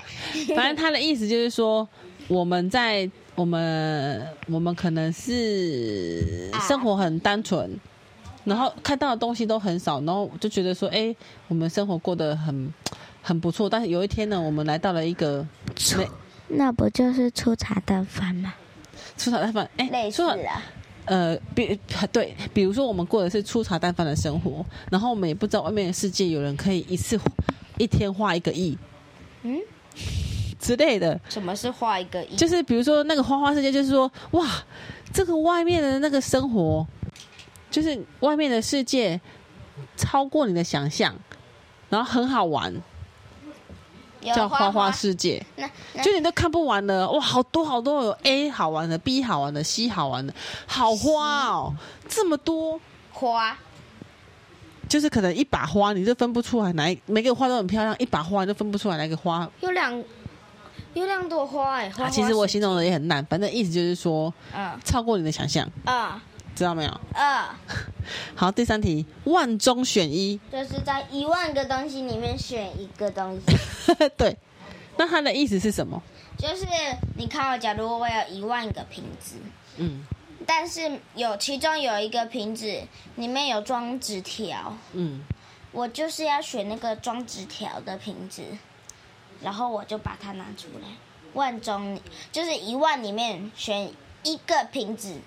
[0.54, 1.88] 反正他的意思就是说，
[2.28, 7.76] 我们在我们我们可能是生活很单纯，
[8.44, 11.14] 然后看到的东西都很少，然后就觉得说，哎，
[11.48, 12.72] 我们生活过得很。
[13.26, 15.46] 很不错，但是有一天呢，我们来到了一个，
[16.48, 18.52] 那不就是粗茶淡饭吗？
[19.16, 20.62] 粗茶淡饭，哎、欸，类似啊，
[21.06, 21.80] 呃，比
[22.12, 27.18] 对，比如说我们过的是粗茶淡饭的生活，然后我们也不知道外面的世界有人可以一次
[27.78, 28.76] 一天花一个亿，
[29.42, 29.58] 嗯，
[30.58, 31.18] 之类的。
[31.30, 32.36] 什么是花一个亿？
[32.36, 34.46] 就是比如说那个花花世界，就是说哇，
[35.14, 36.86] 这个外面的那个生活，
[37.70, 39.18] 就是外面的世界
[39.96, 41.14] 超过你的想象，
[41.88, 42.74] 然后很好玩。
[44.32, 45.44] 叫花花世界，
[46.02, 50.32] 就你都看不完了哇，好多好多有 A 好玩的，B 好玩的，C 好玩的，
[50.66, 51.74] 好花哦，
[52.08, 52.80] 这么多。
[53.16, 53.56] 花，
[54.88, 59.48] 就是可能一把花你就分不出来哪一每个花都很漂亮，一把花你就分不出来哪个花。
[59.60, 59.96] 有两
[60.94, 66.20] 有两朵花哎、欸，其实我形容的也很烂，反正意思就是说，嗯，超过你的想象，啊、嗯，
[66.54, 66.90] 知道没有？
[67.12, 67.76] 啊、嗯，
[68.34, 73.94] 好，第三题，万中选一，就是在一万个东西里面选一个东西。
[74.16, 74.36] 对，
[74.96, 76.02] 那它的意思是什么？
[76.38, 76.66] 就是
[77.16, 79.36] 你看我，假如我有一万个瓶子，
[79.76, 80.04] 嗯。
[80.46, 82.66] 但是有其中有一个瓶子
[83.16, 85.22] 里面有装纸条，嗯，
[85.72, 88.42] 我就是要选那个装纸条的瓶子，
[89.40, 90.88] 然后我就把它拿出来，
[91.32, 91.98] 万中
[92.30, 93.90] 就是一万里面选
[94.22, 95.18] 一个瓶子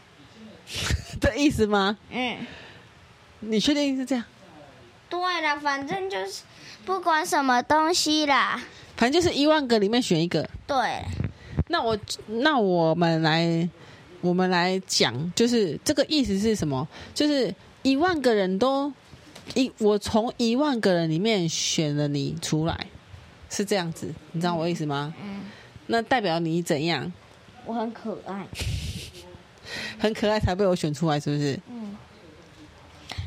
[1.22, 1.98] 的意思吗？
[2.10, 2.38] 嗯，
[3.40, 4.24] 你确定是这样？
[5.10, 6.44] 对了，反正就是
[6.86, 8.62] 不管什么东西啦，
[8.96, 10.48] 反正就是一万个里面选一个。
[10.66, 11.04] 对，
[11.70, 11.98] 那我
[12.28, 13.70] 那我们来。
[14.22, 16.86] 我们来讲，就是这个意思是什么？
[17.14, 17.54] 就是
[17.84, 18.92] 一万个人都
[19.54, 22.88] 一，我从一万个人里面选了你出来，
[23.52, 25.14] 是这样子，你知道我意思吗？
[25.24, 25.42] 嗯。
[25.86, 27.14] 那代表你怎样？
[27.64, 28.48] 我很可爱，
[30.00, 31.60] 很可爱才被我选出来，是不是？
[31.70, 31.96] 嗯。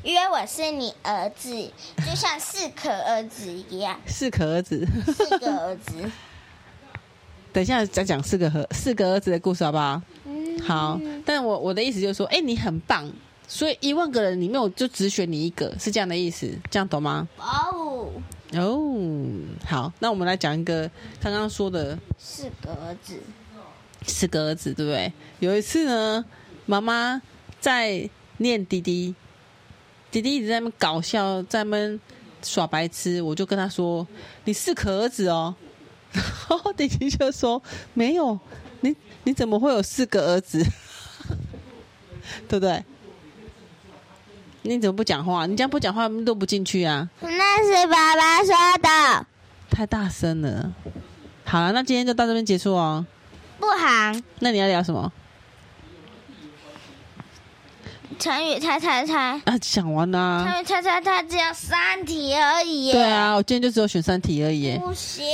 [0.03, 1.51] 因为我是你儿子，
[2.07, 4.01] 就像四可儿子一样。
[4.07, 4.86] 四可儿子。
[5.07, 5.93] 四个儿子。
[7.53, 10.01] 等一下再讲四个和四个儿子的故事，好不好？
[10.24, 13.11] 嗯好，但我我的意思就是说，哎、欸，你很棒，
[13.49, 17.28] 所以一万个人里面我就只选你一个，是这样的意思，这样懂吗？
[17.38, 18.09] 哦
[18.53, 18.78] 哦，
[19.66, 20.88] 好，那我们来讲一个
[21.20, 23.20] 刚刚说的四个儿子，
[24.07, 25.12] 四个儿子，对不对？
[25.40, 26.24] 有一次呢，
[26.66, 27.20] 妈妈
[27.61, 29.14] 在念弟弟，
[30.11, 32.01] 弟弟一直在那边搞笑，在那边
[32.42, 34.07] 耍白痴，我就跟他说
[34.44, 35.55] ：“你四个儿子哦。
[36.12, 36.24] ”然
[36.59, 37.62] 后弟弟就说
[37.94, 38.38] ：“没有。”
[39.24, 40.64] 你怎么会有四个儿子？
[42.48, 42.82] 对不对？
[44.62, 45.44] 你怎么不讲话？
[45.44, 47.09] 你这样不讲话，录不进去啊！
[47.20, 49.26] 那是爸爸说的。
[49.70, 50.72] 太大声了。
[51.44, 53.05] 好了，那今天就到这边结束哦。
[53.61, 54.20] 不好。
[54.40, 55.12] 那你要聊什么？
[58.18, 59.40] 成语猜猜猜。
[59.44, 60.44] 啊，讲完啦。
[60.46, 62.90] 成语猜猜猜，只有三题而已。
[62.92, 64.76] 对啊，我今天就只有选三题而已。
[64.78, 65.24] 不行。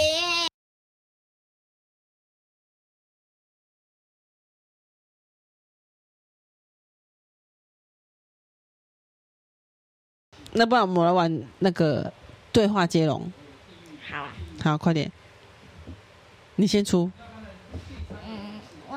[10.53, 12.13] 那不然我们来玩那个
[12.53, 13.31] 对话接龙。
[14.09, 14.33] 好啊。
[14.63, 15.11] 好，快点。
[16.55, 17.11] 你先出。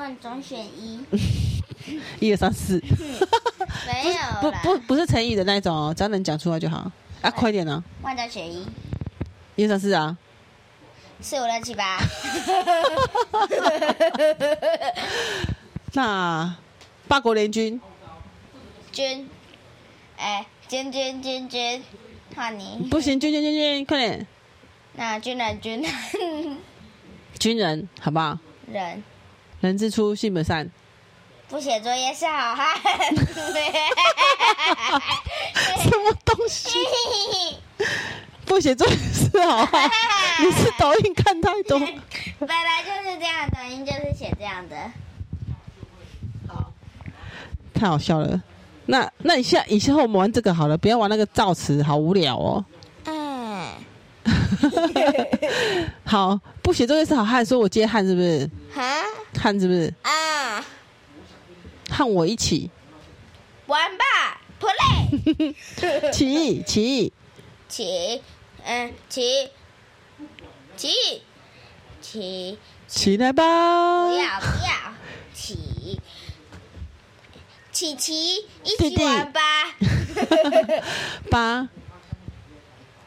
[0.00, 1.04] 万中选一。
[2.20, 2.82] 一二三四。
[3.86, 6.90] 没有不不不，不是成语的那种哦，只要能讲出来就好。
[7.20, 7.84] 啊，快点呢。
[8.00, 8.66] 万中选一。
[9.56, 10.16] 一二三四啊。
[11.20, 11.98] 四五六七八。
[15.92, 16.56] 那
[17.06, 17.78] 八国联军。
[18.90, 19.28] 军。
[20.16, 20.46] 哎。
[20.68, 21.82] 军军军军，
[22.36, 24.24] 换你不行，军军军军，快点。
[24.94, 25.92] 那军人军人，
[27.40, 28.38] 军人好不好？
[28.70, 29.02] 人，
[29.60, 30.70] 人之初性本善。
[31.48, 32.76] 不写作业是好汉。
[35.78, 36.68] 什么东西？
[38.46, 39.90] 不写作业是好汉？
[40.40, 41.78] 你是抖音看太多。
[42.38, 44.76] 本来就是这样，抖音就是写这样的。
[46.48, 46.72] 好，
[47.74, 48.42] 太好笑了。
[48.86, 52.64] 那那你下以后我们玩这个好了，不要玩那个造词，好无聊哦。
[53.04, 53.68] 嗯。
[56.04, 58.48] 好，不写作业是好汉，说我接汉是不是？
[58.74, 58.82] 哈？
[59.38, 59.92] 汉是不是？
[60.02, 60.64] 啊。
[61.90, 62.70] 和我一起。
[63.66, 65.54] 玩吧，play。
[66.12, 67.12] 起义，起义。
[67.68, 68.22] 起，
[68.64, 69.50] 嗯，起，
[70.76, 71.22] 起，
[72.00, 72.58] 起。
[72.88, 74.08] 起来吧。
[74.08, 74.94] 不要，不要，
[75.34, 76.00] 起。
[77.72, 79.40] 琪琪，一起玩吧！
[81.30, 81.68] 八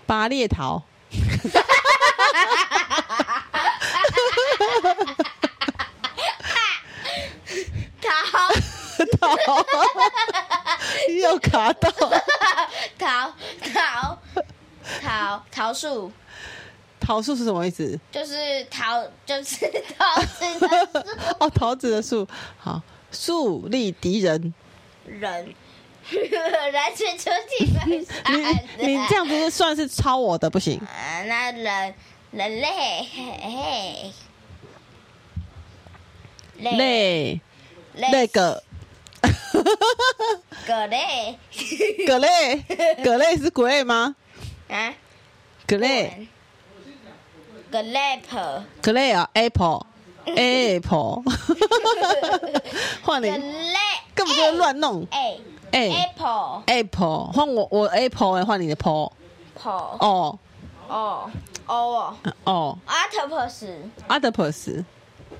[0.08, 0.82] 八猎逃，
[11.22, 11.90] 又卡到，
[12.98, 13.34] 桃
[13.74, 14.18] 桃
[15.02, 16.12] 桃桃树，
[17.00, 18.00] 桃树是什么意思？
[18.12, 21.00] 就是桃，就是桃子的树。
[21.40, 22.28] 哦，桃子的树，
[22.58, 22.82] 好，
[23.12, 24.54] 树立敌人。
[25.06, 25.54] 人，
[26.10, 27.66] 人是出题
[28.78, 30.80] 你你这样不是算是抄我的不行？
[30.80, 31.94] 啊，那人
[32.32, 34.14] 人类，嘿
[36.60, 37.42] 类
[37.96, 38.64] 类个，
[40.66, 41.38] 蛤类，
[42.08, 42.64] 蛤类，
[43.04, 44.16] 蛤类是鬼吗？
[44.70, 44.94] 啊，
[45.68, 46.28] 蛤类，
[47.72, 51.24] 蛤类 apple，蛤类啊，apple，apple，
[53.04, 53.30] 换你。
[54.16, 55.38] 根本就乱弄，哎
[55.72, 58.76] Apple Apple 换我我 Apple 哎，换你的。
[58.76, 59.12] Paul
[59.64, 60.38] 哦
[60.88, 61.32] 哦
[61.66, 62.78] 哦哦。
[62.86, 63.66] Octopus
[64.08, 64.84] Octopus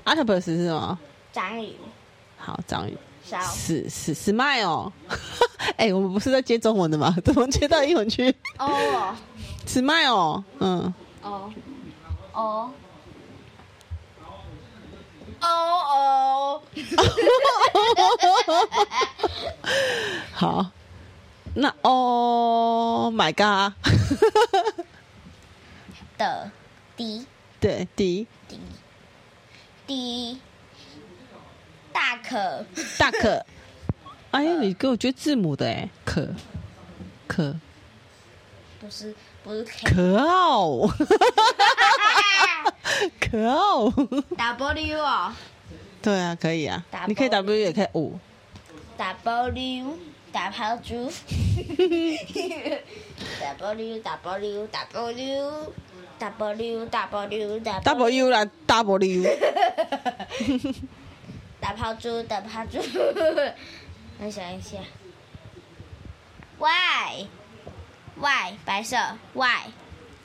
[0.04, 0.98] Octopus 是什么？
[1.32, 1.76] 章鱼。
[2.36, 2.98] 好，章鱼。
[3.24, 3.40] 小。
[3.40, 4.92] 是是 Smile。
[5.76, 7.14] 哎，我们不是在接中文的吗？
[7.24, 8.34] 怎么接到英文去？
[8.58, 9.14] 哦。
[9.66, 10.44] Smile。
[10.60, 10.94] 嗯。
[11.22, 11.52] 哦。
[12.32, 12.70] 哦。
[15.40, 16.62] 哦哦。
[20.32, 20.66] 好。
[21.56, 23.72] 那 Oh my God。
[26.18, 26.50] 的
[26.96, 27.26] D。
[27.60, 28.26] 对 D。
[28.48, 28.58] D。
[29.86, 30.40] D。
[31.94, 32.66] 大可。
[32.98, 33.46] 大可。
[34.32, 36.26] 哎呀，你给我觉得字母的哎，可。
[37.28, 37.54] 可。
[38.80, 39.14] 不是，
[39.44, 39.94] 不是可。
[39.94, 40.88] 可奥。
[43.20, 43.88] 可奥。
[44.36, 45.36] W 啊。
[46.02, 46.84] 对啊，可以啊。
[47.06, 48.18] 你可以 W 也可以五。
[48.98, 49.98] W
[50.32, 51.10] 打抛猪。
[53.50, 54.66] W W W W
[56.18, 59.24] W W W 啦，W。
[61.64, 62.78] 打抛猪，打抛猪。
[64.20, 64.76] 我想一下。
[66.58, 67.26] Y
[68.16, 68.98] Y 白色
[69.32, 69.72] Y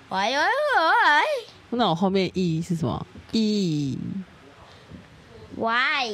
[0.09, 1.23] Y Y Y。
[1.69, 3.97] 那我后面 E 是什么？E
[5.55, 6.09] Y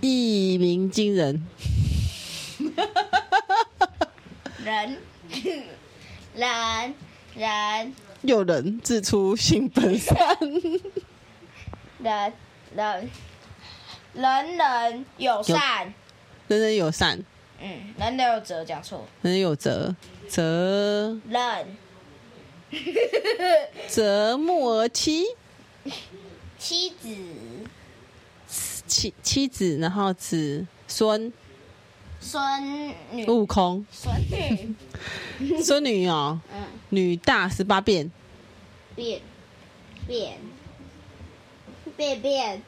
[0.00, 1.44] 一鸣惊人。
[4.64, 4.98] 人
[6.32, 6.94] 人
[7.34, 7.94] 人。
[8.22, 10.16] 有人自出性本善。
[11.98, 12.32] 人
[12.76, 13.10] 人
[14.14, 15.92] 人人友善。
[16.48, 17.24] 人人友善。
[17.60, 19.06] 嗯，人人有责，讲错。
[19.22, 19.94] 人人有责，
[20.28, 21.18] 责。
[21.28, 21.76] 人。
[23.88, 25.24] 择木而妻。
[26.58, 27.08] 妻子。
[28.86, 31.32] 妻妻子，然后子孙。
[32.20, 33.26] 孙女。
[33.26, 33.84] 悟空。
[33.90, 34.74] 孙女。
[35.62, 36.40] 孙女哦。
[36.52, 36.62] 嗯。
[36.90, 38.10] 女大十八变。
[38.94, 39.20] 变。
[40.06, 40.38] 变。
[41.96, 42.62] 变变。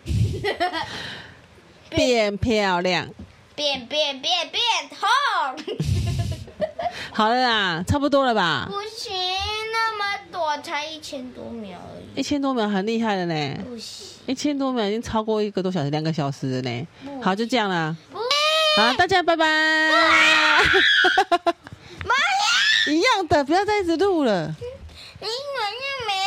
[1.96, 3.08] 变漂亮。
[3.54, 5.08] 变变变变痛。
[7.12, 8.68] 好了啦，差不多了吧？
[8.68, 9.14] 不行，
[9.72, 12.20] 那么多，才一千多秒而已。
[12.20, 13.58] 一千多秒很厉害了呢。
[13.64, 14.08] 不行。
[14.26, 16.86] 一千多秒已经超过一个多小时，两个小时了呢。
[17.22, 17.96] 好，就这样啦。
[18.12, 18.18] 不
[18.80, 19.46] 好，大家拜拜。
[22.04, 22.52] 妈呀！
[22.88, 24.54] 一样的，不要再一直录了。
[25.20, 26.25] 英文又没有。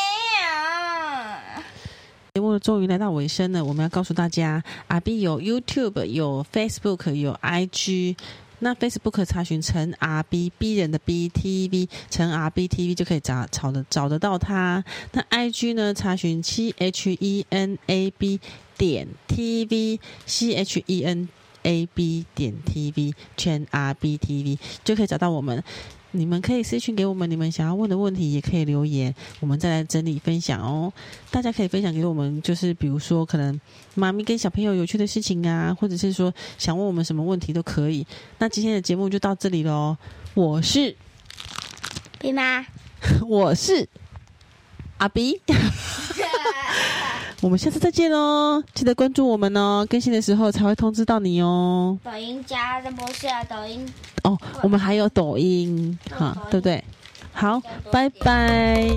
[2.35, 8.15] 节目终于来到尾声了，我们要告诉大家，阿 B 有 YouTube，有 Facebook，有 IG。
[8.59, 14.83] 那 Facebook 查询陈 R B B 人的 B T V，陈 R B T V 就可以找找得找得到他。
[15.13, 15.91] 那 IG 呢？
[15.93, 18.39] 查询 C H E N A B
[18.77, 21.29] 点 T V C H E N
[21.63, 25.63] A B 点 T V 全 R B T V 就可以找到我们。
[26.11, 30.91] 你们可以私讯给我们，你们想要问的问题也可以留言，我们再来整理分享哦。
[31.29, 33.59] 大家可以分享给我们，就是比如说可能
[33.95, 38.05] 妈咪跟小朋友有趣的事情啊，或者是说想问我们什么问题都可以。
[38.39, 39.95] 那今天的节目就到这里喽。
[40.33, 40.95] 我是
[42.19, 42.65] B 妈，
[43.27, 43.87] 我是
[44.97, 45.41] 阿 B。
[47.41, 48.61] 我们下次再见喽！
[48.73, 51.97] 记得关注我们哦，更新的时候才会通知到你哦。
[52.03, 53.85] 抖音加的不是啊，抖音
[54.23, 56.83] 哦，我们还有抖音，哈，对不对？
[57.31, 57.61] 好，
[57.91, 58.89] 拜拜拜拜。